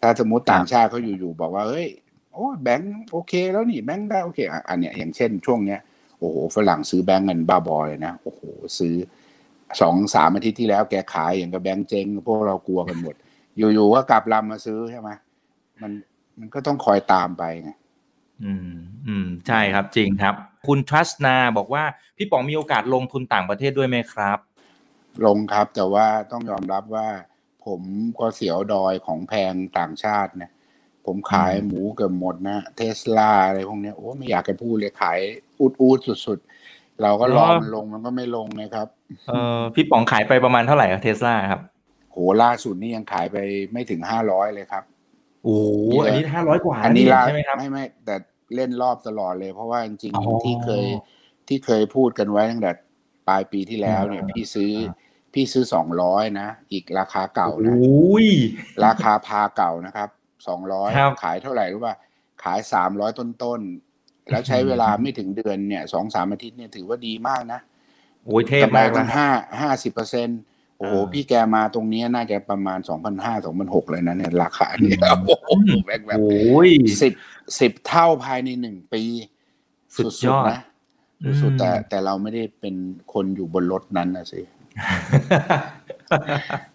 [0.00, 1.88] ถ้าสมมติต่างชาติเขาอยู่ๆบอกว่าเฮ้ย
[2.32, 5.80] โอ้แบงค์โอเค แล้วนี่แบงค์ได้โอเคอันเนี้ยอย่างเช่นช่วงเนี้ย
[6.18, 8.40] โอ้โหฝรั่งซื้อแบงค์เงินบ้าบอเลยนะโอ้โห
[8.78, 8.94] ซื้อ
[9.80, 13.14] สองสามอาทิตย์ที่แล้วแกขายอย่างกับแบงค์เจ๊งพวกเรากลัวกันหมด
[13.56, 15.10] อยู่ๆก็กลับลำมาซื้อใช่ไหม
[15.82, 15.92] มัน
[16.38, 17.70] มันก็ต้องคอยตามไปไง
[18.44, 18.74] อืม
[19.06, 20.34] อืม ใช่ครับจริงครับ
[20.66, 21.84] คุณทรัสนาบอกว่า
[22.16, 24.38] พี่ป๋องมีโอกาสลงทุนต่างประเทศด้วยไหมครับ
[25.26, 27.06] ลงครับแต่ว่าต้องยอมรับว่า
[27.66, 27.80] ผม
[28.20, 30.50] ก็เสียวดอยของแพงต่างชาตินะ
[31.06, 35.18] ผมขายหมูเกือบหมดนะเทสลาอะไรพวกนี้โอ้ไม่อยากจะพูดเลยขาย
[35.60, 38.88] อุดอูดสุดๆ เราก็รอมันลงมันก็ไม่ลงนะครับ
[39.28, 41.60] เออพี่ป๋องขายไปประมาณเท่าไหร่ครับเทสลาครับ
[42.12, 43.36] โหล่าสุดนี่ยังขายไป
[43.72, 44.84] ไม่ถึงห้าร้อยเลยครับ
[45.44, 45.56] โอ้
[46.04, 48.16] อันนี้ห้าร้อยกว่าอันนี้ล่าใช่ไหมครับไม่ไม่แต่
[48.54, 50.84] เล่นรอบตลอดเลย เพราะว่าจริงอ๋อๆที่เคย
[51.48, 52.72] ที่เคยพูดกันไว้ตั้งแต่
[53.28, 54.72] ปลายปีที่แล้วเนี่ย พี่ซื้อ
[55.34, 58.28] พี่ซื้อสองร้อยนะ อีกราคาเก่านะอุ้ย
[58.84, 60.08] ราคาพาเก่านะครับ
[60.46, 61.96] สองร้อยครับขายเท่าไหร่รู้ป่ะ
[62.44, 67.60] ขายสามร้อยต้นๆ แล้วใช้เวลาไม่ถึงเดือนเนี่ยสองสามอาทิตย์เนี่ยถือว่าดีมากนะ
[68.24, 69.28] โอ้ยเทพกำไรมากตั้นะงห้า
[69.60, 70.28] ห้าสิบเปอร์เซ็น
[70.78, 75.48] โอ้โหอ่าพี่แกมาตรงเนี้ยน่าจะประมาณสองพันห้าสองพันหกเลยนะเนี่ยราคาเนี่ยโอ้โห
[75.84, 76.70] แม่งแบบโอ้ย
[77.02, 77.12] สิบ
[77.60, 79.02] สิบเท่าภายในหนึ่งปี
[79.96, 80.60] สุดยอดๆนะ
[81.42, 82.74] สุดๆแต่อืมแต่เราไม่ได้เป็น
[83.12, 84.40] คนอยู่บนรถนั้นนะสิ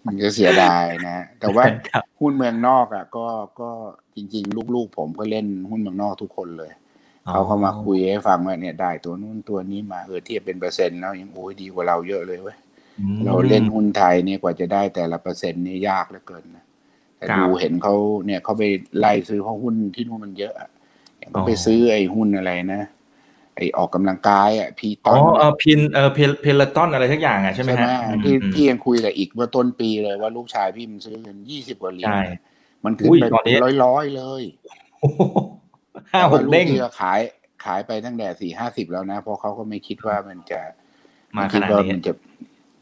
[0.05, 3.27] มันจะเสียดายนะ แต่ว่าครับหุ้นเมืองนอกอะ ก็
[3.61, 3.69] ก็
[4.15, 6.71] จริง ๆ ลูกๆ ผมก็เล่นหุ้นเมืองนอกทุกคนเลย
[7.29, 12.68] เขาก็มาคุยให้ฟังว่าเนี่ยได้ตัวนู้นตัวนี้มาเออเทียบเป็นเปอร์เซ็นต์แล้วยังโอ้ยดีกว่าเราเยอะเลยเว้ยอืม
[13.25, 16.63] เราเล่นหุ้นไทยเนี่ยกว่าจะได้แต่ละเปอร์เซ็นต์นี่ยากเหลือเกินนะ
[17.17, 17.95] แต่ครับดูเห็นเขา
[18.25, 18.63] เนี่ยเขาไป
[18.99, 20.69] ไล่ซื้อเพราะหุ้นที่นู่นมันเยอะอะ
[21.17, 22.81] อย่างเขาไปอ๋อซื้อไอ้หุ้นอะไรนะ
[23.55, 32.21] ไอ้ออกกำลังกายอะพีตอ๋ออนเออพินเออเพลเพลตอนอะไรทักอย่างอะใช่ไหมฮะอืมที่อืมพี่ยังคุยกับอีกเมื่อต้นปีเลยว่าลูกชายพี่มันซื้อเงินยี่สิบกว่าเหรียญใช่
[32.85, 34.43] มันขึ้นอุ้ยไปตอนนี้ร้อยร้อยๆเลย
[34.99, 35.21] โอ้โห
[36.13, 37.19] ห้าแต่หว่ากลูเด้กงที่ขาย
[37.65, 40.59] ขายไปตั้งแต่สี่ห้าสิบแล้วนะ เพราะเขาก็ไม่คิดว่ามันจะ
[41.37, 42.13] มาขคิดนาดว่านี้มันจะ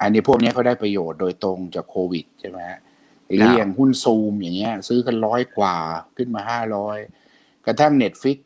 [0.02, 2.80] อันนี้พวกนี้เขาได้ประโยชน์โดยตรงจากโควิดใช่ไหมฮะ
[3.26, 5.78] หรือครับอย่างหุ้นซูมอย่างเงี้ย ซื้อกันร้อยกว่า
[6.18, 6.98] ขึ้นมาห้าร้อย
[7.66, 8.38] กระทั่งเน็ตฟิก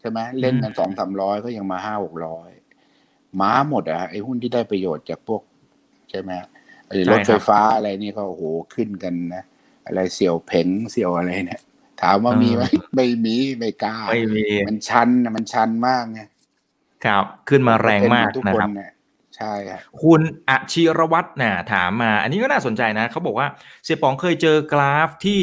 [0.00, 2.50] ใช่ไหมเล่นกันสองสามร้อยก็ยังมาห้าหกร้อย
[3.40, 5.42] ม้าหมดอะไอ้หุ้นที่ได้ประโยชน์จากพวก
[6.10, 6.48] ใช่ไหมฮะ
[6.88, 8.42] ไอ้รถไฟฟ้าอะไรนี่ก็โอ้โห
[8.74, 9.42] ขึ้นกันนะ
[9.86, 11.62] อะไรเสี่ยวเพ่งเสี่ยวอะไรเนี่ย
[12.02, 12.62] ถามว่ามีไหม
[12.96, 16.20] ไม่มีไม่กล้าไม่มีมันชันนะมันชันมากไง
[17.04, 18.90] ครับ ขึ้นมาแรงมากเป็นทุกนะคนครับเนี่ย
[19.40, 23.48] ใช่ครับคุณอชิรวัตรน่ะถามมา อันนี้ก็น่าสนใจนะเขาบอกว่า
[23.84, 25.40] เสียป๋องเคยเจอกราฟที่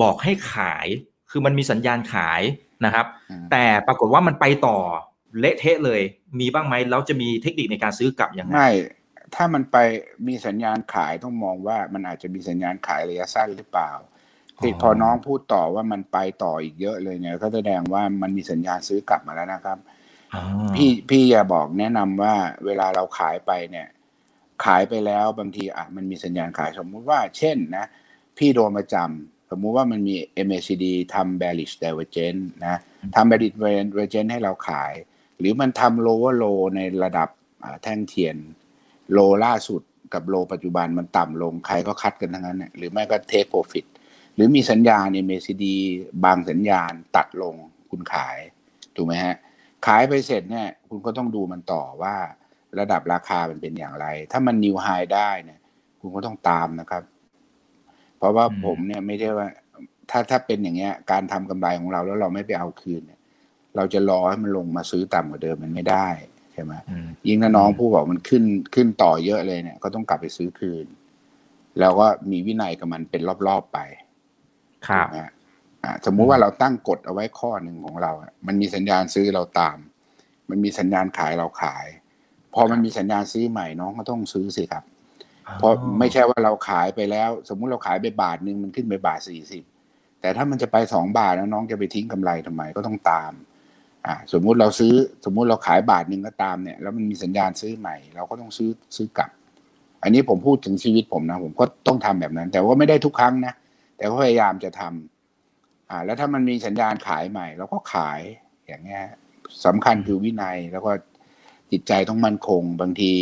[0.00, 0.86] บอกให้ขาย
[1.30, 2.42] คือมันมีสัญญาณขาย
[2.84, 4.78] นะครับอืมแต่ปรากฏว่ามันไปต่อ
[5.40, 6.00] เละเทะเลย
[6.40, 8.70] มีบ้างไหมแล้วจะมีเทคนิคในการซื้อกลับยังไงไม่
[9.34, 9.76] ถ้ามันไป
[10.28, 13.90] มีสัญญาณขายต้องมองว่ามันอาจจะมีสัญญาณขายระยะสั้นหรือเปล่า
[14.60, 19.99] ที่พอน้องพูดต่อว่ามันไปต่ออีกเยอะเลยเนี่ยก็แสดงว่ามันมีสัญญาณซื้อกลับมาแล้วนะครับอ่า
[20.74, 22.34] พี่พี่อย่าบอกแนะนำว่า
[22.66, 23.88] เวลาเราขายไปเนี่ย
[24.64, 27.84] ขายไปแล้วบางทีอะมันมีสัญญาณขายสมมุติว่า เช่นนะ
[28.38, 30.14] พี่โดนประจำสมมุติว่ามันมี
[30.46, 32.76] MACD ทำ bearish divergence นะ
[33.14, 34.92] ทำ bearish divergence ให้เราขาย
[35.38, 37.28] หรือมันทำ lower low ในระดับ
[37.62, 38.36] อ่าแท่งเทียน
[39.12, 39.82] โลล่าสุด
[40.14, 43.86] กับโลปัจจุบันมันต่ำลงใครก็คัดกันทั้งนั้นเนี่ยหรือไม่ก็ take profit
[44.34, 45.64] หรือมีสัญญาณ MACD
[46.24, 47.54] บางสัญญาณตัดลง
[47.90, 48.36] คุณขาย
[48.96, 49.36] ถูกไหมฮะ
[49.86, 52.14] ขายไปเสร็จเนี่ย คุณก็ต้องดูมันต่อว่า
[52.78, 55.60] ระดับราคามันเป็นอย่างไร ถ้ามันนิวไฮได้เนี่ย
[56.00, 57.02] คุณก็ต้องตามนะครับ
[58.18, 59.48] เพราะว่าอืมผมเนี่ยไม่ได้ว่า
[60.10, 63.20] ถ้าถ้าเป็นอย่างเงี้ย การทำกำไรของเราแล้วเราไม่ไปเอาคืนเนี่ย
[63.76, 66.08] เราจะรอให้มันลงมาซื้อต่ำกว่าเดิมมันไม่ได้
[66.52, 70.86] ใช่ไหมอืมยิ่งถ้าน้องผู้บอกมันขึ้นขึ้นต่อเยอะเลยเนี่ย ก็ต้องกลับไปซื้อคืน
[71.78, 73.78] แล้วก็มีวินัยกับมันเป็นรอบๆไป
[74.88, 75.39] ครับถูกไหมฮะอ่า
[76.06, 79.78] สมมุติว่าเราตั้งกฎเอาไว้ข้อหนึ่งของเราอะมันมีสัญญาณซื้อเราตาม
[80.50, 81.86] มันมีสัญญาณขายเราขาย
[82.54, 84.84] พอมันมีสัญญาณซื้อใหม่น้องก็ต้องซื้อสิครับ
[85.58, 89.64] เพราะไม่ใช่ว่าเราขายไปแล้ว สมมุติเราขายไปบาทหนึ่งมันขึ้นไปบาทสี่สิบ
[90.20, 93.32] แต่ถ้ามันจะไปสองบาทแล้วน้องจะไปทิ้งกำไรทำไมก็ต้องตาม
[94.06, 99.30] อ่า สมมุติเราซื้อ สมมุติเราขายบาทหนึ่งก็ตามเนี่ย แล้วมันมีสัญญาณซื้อใหม่ เราก็ต้องซื้อซื้อกลับ
[100.02, 103.54] อันนี้ผมพูดถึงชีวิตผมนะ ผมก็ต้องทำแบบนั้น แต่ว่าไม่ได้ทุกครั้งนะ
[103.96, 105.09] แต่ก็พยายามจะทำ
[105.90, 108.20] อ่า แล้วถ้ามันมีสัญญาณขายใหม่เราก็ขาย
[108.66, 109.04] อย่างเงี้ย
[109.66, 110.92] สำคัญคือวินัยแล้วก็
[111.72, 113.12] จิตใจต้องมั่นคง บางที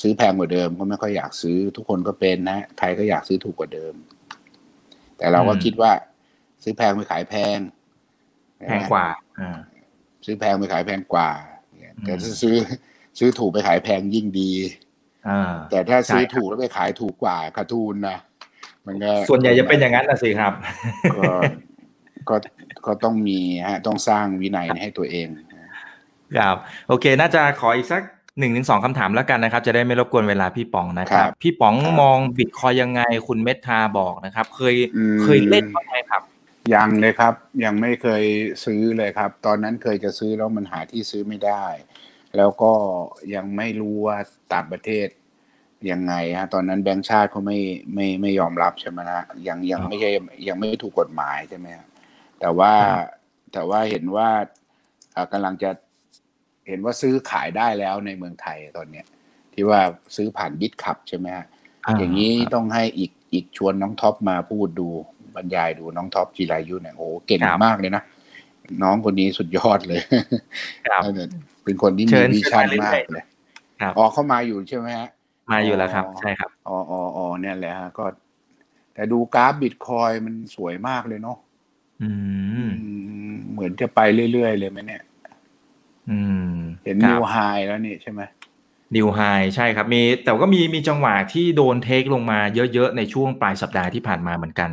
[0.00, 3.94] ซื้อแพงกว่าเดิม ก็ไม่ค่อยอยากซื้อทุกคนก็เป็นนะใครก็อยากซื้อถูกกว่าเดิม
[5.18, 5.92] แต่เราก็อืมคิดว่า
[6.62, 7.58] ซื้อแพงไปขายแพง
[8.66, 9.06] แพงกว่า
[9.40, 9.58] อ่า
[10.24, 11.30] ซื้อแพงไปขายแพงกว่า
[11.78, 12.56] เนี่ยแต่อืมถ้าซื้อ
[13.18, 14.52] ซื้อถูกไปขายแพงยิ่งดี
[15.28, 18.18] อ่าแต่ถ้าซื้อใช่ครับถูกแล้วไปขายถูกกว่าขาดทุนนะ
[18.86, 20.52] มันก็ส่วนใหญ่จะเป็นอย่างนั้นนะสิครับ
[22.28, 25.28] ก็ก็ก็ต้องมีฮะต้องสร้างวินัยให้ตัวเอง
[26.36, 26.56] ครับ
[26.88, 28.02] โอเค น่าจะขออีกสัก
[28.38, 36.22] หนึ่งถึงสองคำถามแล้วกันนะครับ จะได้ไม่รบกวนเวลาพี่ป๋องนะครับครับพี่ป๋องครับมองบิตคอยยังไงคุณเมธาบอกนะครับ เคยอืมเคยเล่นบ้างไหมครับ
[36.74, 38.24] ยังเลยครับ ยังไม่เคย
[38.64, 41.64] ซื้อเลยครับ ตอนนั้นเคยจะซื้อแล้วมันหาที่ซื้อไม่ได้
[42.36, 42.72] แล้วก็
[43.34, 44.16] ยังไม่รู้ว่า
[44.54, 45.08] ต่างประเทศ
[45.90, 47.58] ยังไงฮะตอนนั้นแบงก์ชาติเขาไม่
[47.94, 50.10] ไม่ไม่ยอมรับใช่ไหมนะยังยังอ๋อไม่ใช่
[50.48, 51.86] ยังไม่ถูกกฎหมายใช่ไหมฮะ
[52.40, 53.08] แต่ว่าครับ
[53.52, 54.28] แต่ว่าเห็นว่า
[55.14, 55.70] อ่ากำลังจะ
[56.68, 59.06] เห็นว่าซื้อขายได้แล้วในเมืองไทยตอนเนี้ย
[59.54, 59.80] ที่ว่า
[60.16, 61.46] ซื้อผ่านบิตคับใช่ไหมฮะ
[61.98, 64.88] อย่างนี้ต้องให้อีกอีกชวนน้องท็อปมาพูดดู
[65.36, 68.02] บรรยายดูน้องท็อปจิรายุเนี่ยโอ้โหเก่งครับมากเลยนะ
[68.82, 70.00] น้องคนนี้สุดยอดเลย
[70.88, 71.02] ครับ
[71.64, 73.24] เป็นคนที่เชิมีญวิชั่นเชิญมาเรื่อยๆมากเลย
[73.80, 75.08] ครับอ๋อเข้ามาอยู่ใช่ไหมฮะ
[75.50, 78.04] มาอยู่แล้วครับ ใช่ครับอ๋ออ๋ออ๋อเนี่ยแหละฮะก็
[78.94, 81.38] แต่ดูกราฟบิตคอยมันสวยมากเลยเนาะ
[82.02, 82.10] อื
[82.66, 82.92] มอื
[83.32, 84.00] ม เหมือนจะไป
[84.32, 85.02] เรื่อยๆเลยไหมเนี่ย
[86.10, 86.18] อื
[86.50, 86.52] ม
[86.84, 87.36] เห็นคนิรับวไฮ
[87.66, 88.22] แล้วนี่ใช่ไหม
[88.96, 89.20] นิวไฮ
[89.56, 92.38] ใช่ครับมีแต่ก็มีมีจังหวะที่โดนเทคลงมา
[92.74, 94.70] เยอะๆ ในช่วงปลายสัปดาห์ที่ผ่านมาเหมือนกัน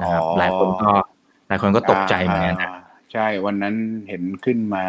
[0.00, 0.90] นะครับหลายคนก็
[1.48, 2.74] หลายคนก็ตกใจเหมือนกันนะา
[3.12, 3.74] ใช่วันนั้น
[4.08, 4.86] เห็นขึ้นมา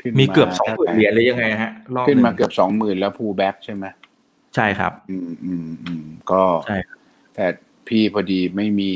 [0.00, 3.84] ขึ้นมีเกือบสองหมื่นเหรียญเลยยังไงฮะรอบขึ้นหมานึ่งเกือบสองหมื่นแล้วพูแบ็กใช่ไหม
[4.54, 6.98] ใช่ครับ อืมอืมอืมก็ใช่ครับ
[7.34, 7.46] แต่
[7.88, 8.90] พี่พอดีไม่มี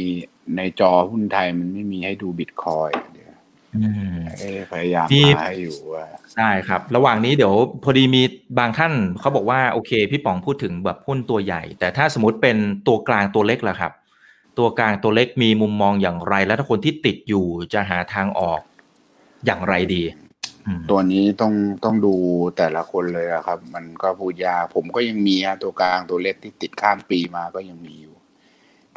[0.57, 3.32] ในจอหุ้นไทยมันไม่มีให้ดูบิตคอยเดี๋ยว
[3.76, 3.82] อื
[4.14, 8.22] มเอ้ยพยายามมีหาให้อยู่ว่าใช่ครับ ระหว่างนี้เดี๋ยวพอดีมี
[8.59, 13.92] บางท่านเขาบอกว่าโอเค พี่ป๋องพูดถึงแบบหุ้นตัวใหญ่ แต่ถ้าสมมติเป็นตัวกลางตัวเล็กล่ะครับ
[14.59, 18.61] ตัวกลางตัวเล็กมีมุมมองอย่างไร และถ้าคนที่ติดอยู่จะหาทางออก
[19.46, 20.03] อย่างไรดี
[20.66, 21.53] อืมตัวนี้ต้อง
[21.84, 22.14] ต้องดู
[22.57, 28.14] แต่ละคนเลยอะครับ มันก็พูดยากผมก็ยังมีฮะตัวกลางตัวเล็กที่ติดข้ามปีมาก็ยังมีอยู่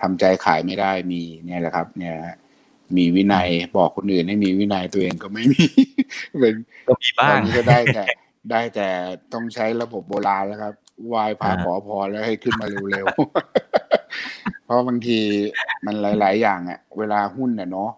[0.02, 2.38] ทำใจขายไม่ได้มีเนี่ยแหละครับ เนี่ยฮะ
[2.98, 5.66] มีวินัยบอกคนอื่นให้มีวินัยตัวเองก็ไม่มี
[6.40, 6.56] เป็น
[6.88, 8.04] ก็มีตบ้าอนงนี้ก็ได้แต่
[8.52, 8.88] ได้แต่
[9.34, 10.74] ต้องใช้ระบบโบราณแล้วครับ
[11.08, 15.20] ไหวายพาอ่าขอพรแล้วให้ขึ้นมาเร็วๆ เพราะบางที
[15.86, 17.92] มันหลาย ๆ อย่างอะเวลาหุ้นเนี่ยเนาะ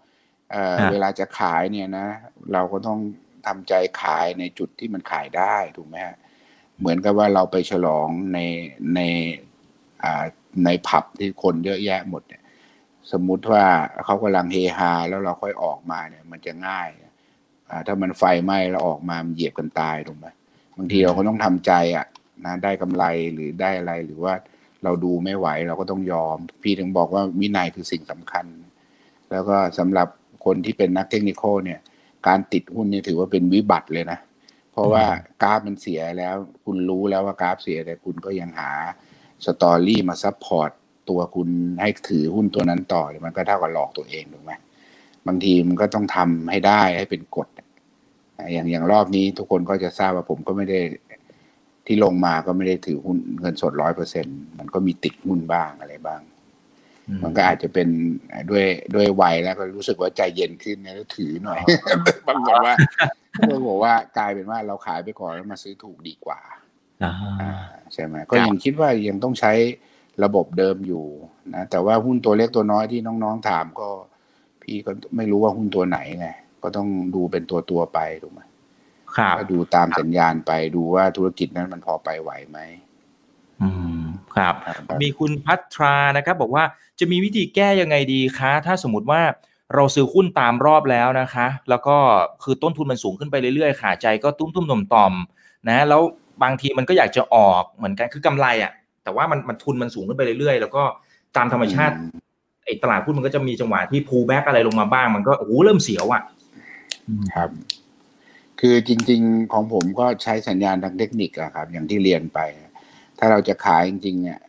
[0.51, 2.08] เอ่อเวลาจะขายเนี่ยนะ
[2.54, 2.99] เราก็ต้อง
[3.45, 6.16] ทำใจขายในจุดที่มันขายได้ถูกไหมฮะ
[6.80, 8.39] เหมือนกับว่าเราไปฉลองใน
[8.95, 8.99] ใน
[10.04, 10.24] อ่า
[10.66, 12.41] ในผับที่คนเยอะแยะหมดเนี่ย
[13.12, 13.64] สมมุติว่า
[14.04, 16.89] เขากำลังเฮฮาแล้วเราค่อยออกมาเนี่ย มันจะง่าย
[17.70, 20.28] อ่าถ้ามันไฟไหม้แล้วออกมามันเหยียบกันตายถูกไหม
[20.78, 22.06] บางทีเราก็ต้องทำใจอะ
[22.45, 24.34] นะได้กำไรหรือได้อะไรหรือว่า
[24.84, 28.45] เราดูไม่ไหวเราก็ต้องยอม พี่ถึงบอกว่าวินัยคือสิ่งสำคัญ
[29.32, 30.08] แล้วก็สำหรับ
[30.45, 31.80] คนที่เป็นนัก technical เนี่ย
[32.28, 34.20] การติดหุ้นเนี่ยถือว่าเป็นวิบัติเลยนะ
[34.72, 35.04] เพราะว่า
[35.43, 36.36] กราฟมันเสียแล้ว
[36.66, 38.72] คุณรู้แล้วว่ากราฟเสียแต่คุณก็ยังหา
[39.46, 40.72] story มา support
[41.10, 41.50] ตัวคุณ
[41.82, 44.52] ให้ถือหุ้นตัวนั้นต่อมันก็เท่ากับหลอกตัวเองถูกไหม
[45.28, 47.68] บางทีมันก็ต้องทำให้ได้ให้เป็นกฎอะ
[48.54, 50.80] อย่างอย่างรอบนี้ทุกคนก็จะทราบว่าผมก็ไม่ได้
[51.86, 54.26] ที่ลงมาก็ไม่ได้ถือหุ้นเงินสดร้อยเปอร์เซ็น
[54.60, 56.22] มันก็มีติดหุ้นบ้างอะไรบ้าง
[57.24, 57.88] มันก็อาจจะเป็น
[58.50, 58.66] ด้วย
[58.96, 61.60] ด้วยวัยแล้วก็รู้สึกว่าใจเย็นขึ้นนะแล้วถือหน่อย
[62.28, 62.76] บางคนว่า
[63.38, 66.62] บางคนว่ากลายเป็นว่าเราขายไปก่อนแล้วมาซื้อถูกดีกว่าอ่าอ่า
[67.93, 69.54] ใช่ไหมก็ยังคิดว่ายังต้องใช้
[70.24, 71.06] ระบบเดิมอยู่
[71.56, 73.89] นะแต่ว่าหุ้นตัวเล็กตัวน้อยที่น้องๆถามก็
[74.62, 76.28] พี่ก็ไม่รู้ว่าหุ้นตัวไหนไง
[76.64, 78.41] ก็ต้องดูเป็นตัวตัวๆไปถูกไหม
[79.16, 82.60] ครับก็ดูตามสัญญาณไปดูว่าธุรกิจนั้นมันพอไปไหวไหม
[83.62, 83.70] อื
[84.01, 84.04] ม
[84.36, 86.64] ครับครับ มีคุณพัทรานะครับ บอกว่า
[86.99, 89.22] จะมีวิธีแก้ยังไงดีคะ ถ้าสมมติว่า
[89.76, 91.95] เราซื้อหุ้นตามรอบแล้วนะคะ แล้วก็
[92.43, 96.01] คือต้นทุนมันสูงขึ้นไปเรื่อยๆ ขาใจก็ตุ้มตุ้มต่อมต่อมๆนะ แล้ว
[96.44, 98.72] บางทีมันก็อยากจะออกเหมือนกันคือกำไรอะ่ะ
[99.04, 100.84] แต่ว่ามันมันทุนมันสูงขึ้นไปเรื่อยๆ แล้วก็
[101.38, 101.96] ตามธรรมชาติ
[102.66, 106.22] ไอ้ตลาดหุ้นมันก็จะมีจังหวะที่ pull back อะไรลงมาบ้าง มันก็โอ้โหเริ่มเสียวอะ
[107.36, 107.50] ครับ
[108.60, 112.40] คือจริง ๆ ของผมก็ใช้สัญญาณทางเทคนิคอะครับ อย่างที่เรียนไป
[113.20, 114.40] ถ้าเราจะขายจริง ๆ เนี่ย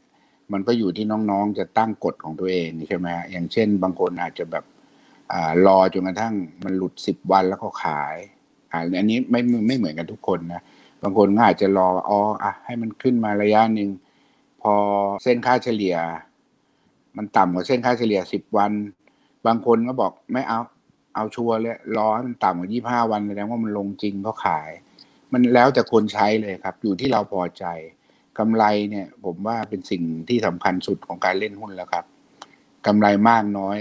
[0.53, 4.65] มันก็อยู่ที่น้องๆจะตั้งกฎของตัวเองใช่ไหมฮะอย่างเช่น บางคนอาจจะแบบ
[5.33, 8.17] อ่ารอจนกระทั่งมันหลุดสิบวันแล้วก็ขาย
[8.73, 10.63] อ่าอันนี้ไม่ไม่ไม่เหมือนกันทุกคนนะ
[11.05, 13.91] บางคนก็อาจจะรออ๋ออะให้มันขึ้นมาระยะหนึ่ง
[14.63, 14.75] พอ
[15.23, 15.97] เส้นค่าเฉลี่ย
[17.17, 18.73] มันต่ำกว่าเส้นค่าเฉลี่ยสิบวัน
[19.47, 20.61] บางคนก็บอกไม่เอา
[21.15, 24.71] เอาชัวร์เลยรอให้มันต่ำกว่ายี่ห้าวันแสดงว่ามันลงจริงก็ขาย
[25.33, 27.65] มันแล้วแต่คนใช้เลยครับ อยู่ที่เราพอใจ
[28.39, 32.05] กำไรเนี่ย ผมว่าเป็นสิ่งที่สำคัญสุดของการเล่นหุ้นแล้วครับ
[32.87, 33.79] กำไรมากน้อย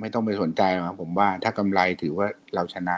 [0.00, 2.96] ไม่ต้องไปสนใจครับผมว่าถ้ากำไรถือว่าเราชนะ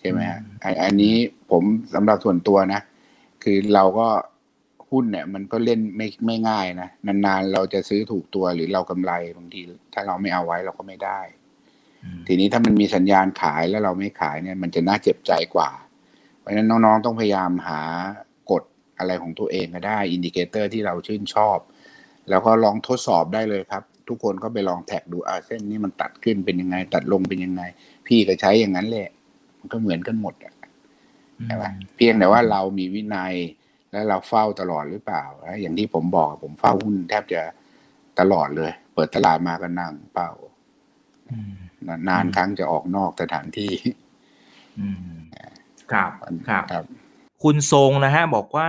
[0.00, 1.14] ใช่ไหมฮะไอ้อันนี้
[1.50, 1.62] ผม
[1.94, 2.80] สำหรับส่วนตัวนะ
[3.42, 4.08] คือเราก็
[4.90, 9.60] หุ้นเนี่ย มันก็เล่นไม่ไม่ง่ายนะ นานๆ เราจะซื้อถูกตัวหรือเรากำไรบางที
[9.94, 11.20] ถ้าเราไม่เอาไว้เราก็ไม่ได้
[12.26, 15.70] ทีนี้ถ้ามันมีสัญญาณขายแล้วเราไม่ขายเนี่ย มันจะน่าเจ็บใจกว่า
[16.38, 17.80] เพราะฉะนั้นน้องๆต้องพยายามหา
[18.50, 18.62] กฎ
[18.98, 21.58] อะไรของตัวเองก็ได้ indicator ที่เราชื่นชอบ
[22.30, 27.62] แล้วก็ลองทดสอบได้เลยครับ ทุกคนก็ไปลองแท็กดูอาเส้นนี้มันตัดขึ้นเป็นยังไง ตัดลงเป็นยังไง
[28.06, 29.08] พี่ก็ใช้อย่างนั้นแหละ
[29.60, 30.54] มันก็เหมือนกันหมดอะ
[31.46, 31.64] ใช่ไหม
[31.96, 33.34] เพียงแต่ว่าเรามีวินัย
[33.92, 37.42] และเราเฝ้าตลอดหรือเปล่าแล้วอย่างที่ผมบอกผมเฝ้าหุ้นแทบจะ
[38.20, 40.30] ตลอดเลย เปิดตลาดมาก็นั่งเป้า
[41.30, 41.52] อืม
[42.08, 43.72] นานๆครั้งจะออกนอกสถานที่
[44.78, 45.16] อืม
[45.92, 46.10] ครับ
[46.48, 46.84] ครับครับ
[47.42, 48.68] คุณทรงนะฮะ บอกว่า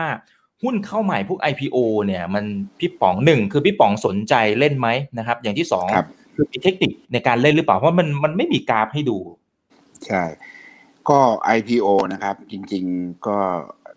[0.64, 2.46] หุ้นเข้าใหม่พวก IPO เนี่ย มัน
[2.80, 4.88] พี่ป๋องหนึ่งคือพี่ป๋องสนใจเล่นไหม
[5.18, 9.18] นะครับ อย่างที่สองครับคือมีเทคนิคในการเล่นหรือเปล่าเพราะมันมันไม่มีกราฟให้ดู
[10.08, 10.24] ใช่
[11.10, 11.20] ก็
[11.58, 13.38] IPO นะครับ จริง ๆก็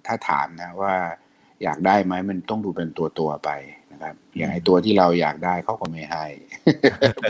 [0.07, 0.94] ถ้าถามนะว่า
[1.62, 3.50] อยากได้ไหมมันต้องดูเป็นตัวตัวไป
[3.92, 6.26] นะครับ อย่างไอตัวที่เราอยากได้เขาก็ไม่ให้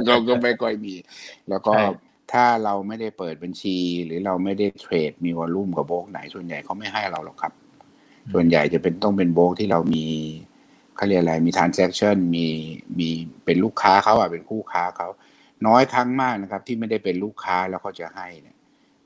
[0.07, 0.95] เราก็ไม่ค่อยมี
[1.49, 1.75] แล้วก็
[2.33, 7.53] ถ้าเราไม่ได้เปิดบัญชี หรือเราไม่ได้เทรดมีวอลลุ่มกับโบกไหน ส่วนใหญ่เขาไม่ให้เราหรอกครับ
[8.33, 10.07] ส่วนใหญ่จะเป็นต้องเป็นโบกที่เรามี
[10.97, 12.47] เขาเรียกอะไรมี transaction มี
[12.99, 13.09] มี
[13.45, 15.09] เป็นลูกค้าเขาอะเป็นคู่ค้าเขา
[15.67, 18.54] น้อยครั้งมากนะครับ ที่ไม่ได้เป็นลูกค้าแล้วเขาจะให้เนี่ย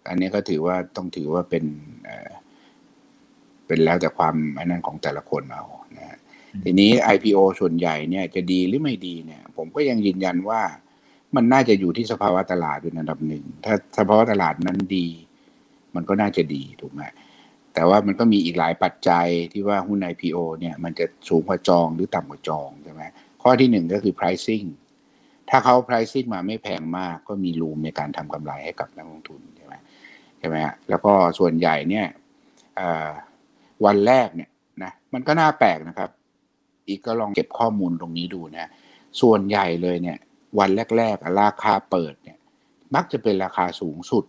[0.09, 1.65] อันนี้ก็ถือว่าต้องถือว่าเป็น
[2.05, 2.31] เอ่อ
[3.67, 5.65] เป็นแล้วแต่ความอันนั้นของแต่ละคนเอา
[5.97, 6.19] นะฮะ
[6.65, 10.63] ทีนี้ IPO ส่วนใหญ่เนี่ยจะดีหรือไม่ดีเนี่ย ผมก็ยังยืนยันว่า
[11.37, 15.09] มันน่าจะอยู่ที่สภาวะตลาดเป็นอันดับหนึ่ง ถ้าสภาวะตลาดนั้นดี
[15.95, 17.03] มันก็น่าจะดีถูกไหม
[17.75, 23.03] แต่ว่ามันก็มีอีกหลายปัจจัยที่ว่าหุ้น IPO เนี่ยมันจะสูงกว่าจองหรือต่ำกว่าจองใช่ไหม
[23.43, 24.67] ข้อที่หนึ่งก็คือ pricing
[25.51, 29.41] ถ้าเขา pricing มาไม่แพงมาก ก็มีรูมในการทำกำไรให้กับนักลงทุน
[30.39, 32.07] ใช่ไหมใช่ไหมฮะแล้วก็ส่วนใหญ่เนี่ย
[33.85, 34.51] วันแรกเนี่ย
[34.83, 36.11] นะมันก็น่าแปลกนะครับ
[36.89, 38.71] อีกก็ลองเก็บข้อมูลตรงนี้ดูนะ
[39.21, 40.19] ส่วนใหญ่เลยเนี่ย
[40.59, 42.39] วันแรกๆ ราคาเปิดเนี่ย
[42.95, 44.25] มักจะเป็นราคาสูงสุด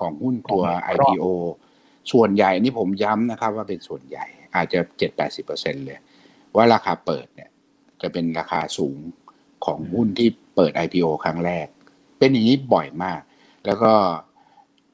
[0.00, 0.64] ของหุ้นตัว
[0.94, 1.24] IPO
[2.12, 4.24] ส่วนใหญ่นี่ผมย้ำนะครับ ว่าเป็นส่วนใหญ่
[4.54, 5.98] อาจจะเจ็ดแปดสิบเปอร์เซ็นเลย
[6.56, 7.50] ว่าราคาเปิดเนี่ย
[8.02, 8.98] จะเป็นราคาสูง
[9.64, 11.66] ของหุ้นที่เปิด IPO ครั้งแรก
[12.18, 13.20] เป็นอย่างนี้บ่อยมาก
[13.66, 13.92] แล้วก็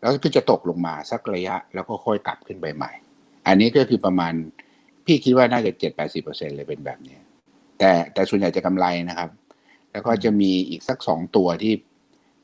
[0.01, 2.93] แล้วก็จะตกลงมาสักระยะแล้วก็ค่อยกลับขึ้นไปใหม่
[3.47, 4.33] อันนี้ก็คือประมาณ
[5.07, 7.19] พี่คิดว่าน่าจะเจ็ดแปดสิบเปอร์เซ็นเลยเป็นแบบนี้
[7.79, 9.31] แต่แต่ส่วนใหญ่จะกำไรนะครับ
[9.93, 11.73] แล้วก็จะมีอีกสักสองตัวที่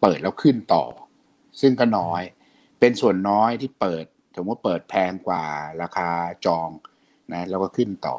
[0.01, 0.85] เปิดแล้วขึ้นต่อ
[1.61, 2.23] ซึ่งก็น้อย
[2.81, 4.05] เป็นส่วนน้อยที่เปิด
[4.37, 5.45] สมมติเปิดแพงกว่า
[5.83, 6.09] ราคา
[6.47, 6.69] จอง
[7.33, 8.17] นะแล้วก็ขึ้นต่อ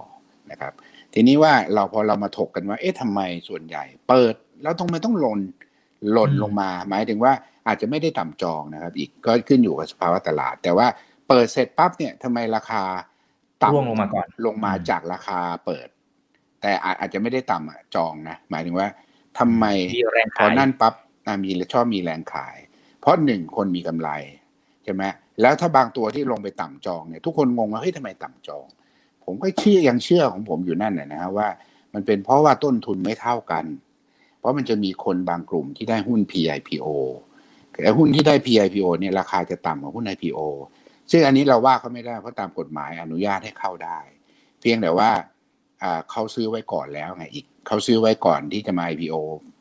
[0.52, 0.74] นะครับ
[1.14, 4.34] ทีนี้ว่าเราพอเรามาถกกันว่า เอ๊ะทำไมส่วนใหญ่ เปิด
[4.64, 5.40] แล้วตรงไม่ต้องหล่น
[6.14, 7.34] หล่นลงมา หมายถึงว่า
[7.68, 10.88] อาจจะไม่ได้ต่ำจองนะครับ อีกก็ขึ้นอยู่กับสภาวะตลาด แต่ว่า
[11.28, 12.84] เปิดเสร็จปั๊บเนี่ยทำไมราคา
[13.64, 15.88] ต่ำลงมาก่อนลงมาจากราคาเปิด
[16.62, 18.88] แต่อาจจะไม่ได้ต่ำจองนะหมายถึงว่า
[19.40, 19.66] ทำไม
[20.38, 20.94] พอนั่นปั๊บ
[21.44, 22.58] มีชอบมีแรงขาย
[23.00, 24.10] เพราะหนึ่งคนมีกำไร
[24.84, 25.04] ใช่ไหม
[25.42, 28.66] แล้วถ้าบางตัวที่ลงไปต่ำจองเนี่ยทุกคนงงว่าเฮ้ยทำไมต่ำจอง
[29.26, 31.48] ผมก็เชื่อยังเชื่อของผมอยู่นั่นแหละนะฮะว่า
[31.94, 33.66] มันเป็นเพราะว่าต้นทุนไม่เท่ากัน
[34.40, 36.88] เพราะมันจะมีคนบางกลุ่มที่ได้หุ้น PIPO
[37.82, 40.40] แต่หุ้นที่ได้ PIPO เนี่ยราคาจะต่ำกว่าหุ้น IPO
[41.12, 44.00] ซึ่งอันนี้เราว่าเขาไม่ได้เพราะตามกฎหมายอนุญาตให้เข้าได้
[44.62, 45.10] เพียงแต่ว่า
[46.12, 49.16] เขาซื้อไว้ก่อนแล้วไงอีกเขาซื้อไว้ก่อนที่จะมา IPO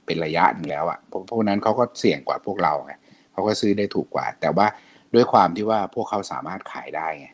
[0.07, 0.99] เป็นระยะหนึ่งแล้วอะ่ะ
[1.31, 2.93] พวกนั้นเขาก็เสี่ยงกว่าพวกเราไง
[3.33, 4.67] เขาก็ซื้อได้ถูกกว่า แต่ว่า
[5.15, 7.29] ด้วยความที่ว่าพวกเขาสามารถขายได้ไง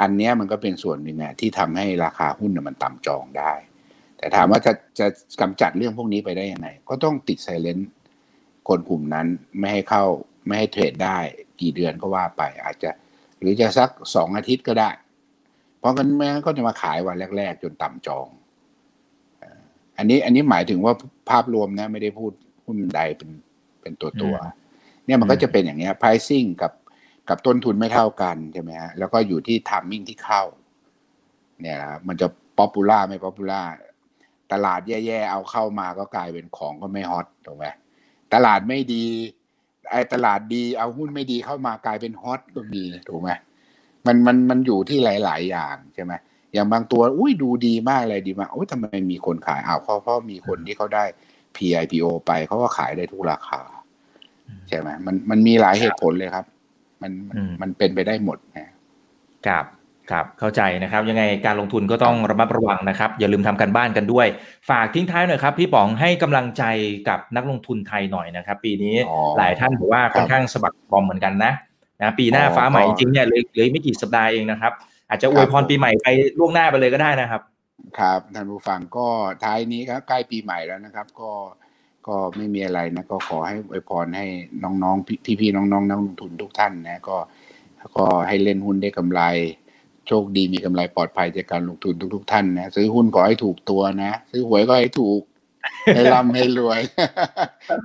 [0.00, 3.52] อันนี้มันก็เป็นส่วนหนึ่งที่ทำให้ราคาหุ้นมันต่ำจองได้
[4.18, 5.06] แต่ถามว่าจะจะ
[5.40, 7.88] กำจัดเรื่องพวกนี้ไปได้ยังไงก็ต้องติดไซเลนต์
[8.68, 9.26] คนกลุ่มนั้น
[9.58, 10.04] ไม่ให้เข้า
[10.46, 11.18] ไม่ให้ trade ได้
[11.60, 12.90] กี่เดือนก็ว่าไป อาจจะ
[13.38, 14.90] หรือจะสักสองอาทิตย์ก็ได้
[15.78, 18.26] เพราะงั้นแม่งก็จะมาขายวันแรก ๆ จนต่ำจอง
[19.98, 20.94] อันนี้อันนี้หมายถึงว่า
[21.30, 22.32] ภาพรวมนะไม่ได้พูด
[22.66, 23.30] หุ้นใดเป็น
[23.80, 24.34] เป็นตัวตัว
[25.06, 26.72] เนี่ยมันก็จะเป็นอย่างเงี้ย pricing กับ
[27.28, 30.42] กับต้นทุนไม่เท่ากันใช่ไหมฮะแล้วก็อยู่ที่ timing ที่เข้า
[31.60, 32.26] เนี่ยมันจะ
[32.58, 33.62] popular ไม่ popular
[34.52, 37.66] ตลาดแย่ๆเอาเข้ามาก็กลายเป็นของก็ไม่ฮอตถูกไหม
[38.34, 39.04] ตลาดไม่ดี
[39.90, 43.30] ไอ้ตลาดดีเอาหุ้นไม่ดีเข้ามากลายเป็นฮอตก็มีถูกไหม
[44.06, 46.12] มันมันมันอยู่ที่หลาย ๆ อย่างใช่ไหม
[46.52, 51.04] อย่างบางตัว อุ้ยดูดีมากเลยดีมากโอ้ยทำไมมีคนขายอ้าวเพราะเพราะมีคนที่เขาได้
[51.56, 53.60] PIPO ไปเขาก็ขายได้ทุกราคา
[54.68, 56.46] ใช่ไหมมันมันมีหลายเหตุผลเลยครับ
[57.02, 57.12] มัน
[57.60, 58.70] มันเป็นไปได้หมดนะ
[59.46, 59.64] ครับ
[60.10, 64.26] ครับเข้าใจนะครับยังไงการลงทุนก็ต้องระมัดระวังนะครับ อย่าลืมทำกันบ้านกันด้วย
[64.70, 66.64] ฝากทิ้งท้ายหน่อยครับ พี่ป๋องให้กำลังใจ
[67.08, 68.94] กับนักลงทุนไทยหน่อยนะครับ ปีนี้
[69.38, 71.52] หลายท่านบอกว่าค่อนข้างสบักบอมเหมือนกันนะ
[72.02, 74.72] นะปีหน้าฟ้าใหม่จริงเนี่ยเลยเลยไม่กี่สัปดาห์เองนะครับ
[75.08, 76.06] อาจจะอวยพรปีใหม่ไป
[76.38, 77.42] ล่วงหน้าไปเลยก็ได้นะครับ
[77.98, 79.06] ครับท่านผู้ฟังก็
[79.44, 81.30] ท้ายนี้ครับใกล้ปีใหม่แล้วนะครับ ก็
[82.06, 84.26] ก็ไม่มีอะไรนะก็ขอให้อวยพรให้
[84.64, 85.06] น้องๆ
[85.40, 87.16] พี่ๆน้องๆนักลงทุนทุกท่านนะก็
[87.96, 89.20] ก็ให้เล่นหุ้นได้กำไร
[90.08, 95.20] โชคดีมีกำไรปลอดภัยจากการลงทุนทุก ๆ ท่านนะซื้อหุ้นขอให้ถูกตัวนะ ซื้อหวยก็ให้ถูก
[95.94, 96.80] ให้ร่ำให้รวย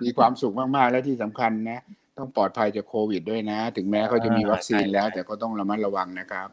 [0.04, 1.82] มีความสุขมากๆและที่สำคัญนะ
[2.18, 6.48] ต้องปลอดภัยจากโควิดด้วยนะ ถึงแม้เขาจะมีวัคซีนแล้ว แต่ก็ต้องระมัดระวังนะครับ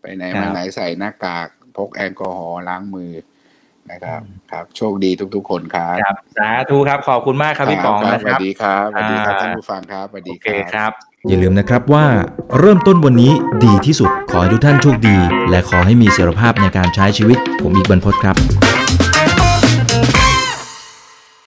[0.00, 3.10] ไปไหนมาไหนใส่หน้ากาก พกแอลกอฮอล์ล้างมือ
[3.90, 4.20] นะครับ
[4.52, 10.34] ครับ โชคดีทุก ๆ คนครับครับสาธุครับขอบคุณมากครับพี่ปองนะครับสวัสดีครับสวัสดีครับท่านผู้ฟังครับสวัสดี
[10.72, 10.92] ครับ
[11.28, 12.06] อย่าลืมนะครับว่า
[12.58, 13.32] เริ่มต้นวันนี้
[13.64, 15.16] ดีที่สุดขอให้ทุกท่านโชคดี
[15.50, 18.36] และขอให้มีเสรีภาพในการใช้ชีวิต ผมอีกบรรพศครับ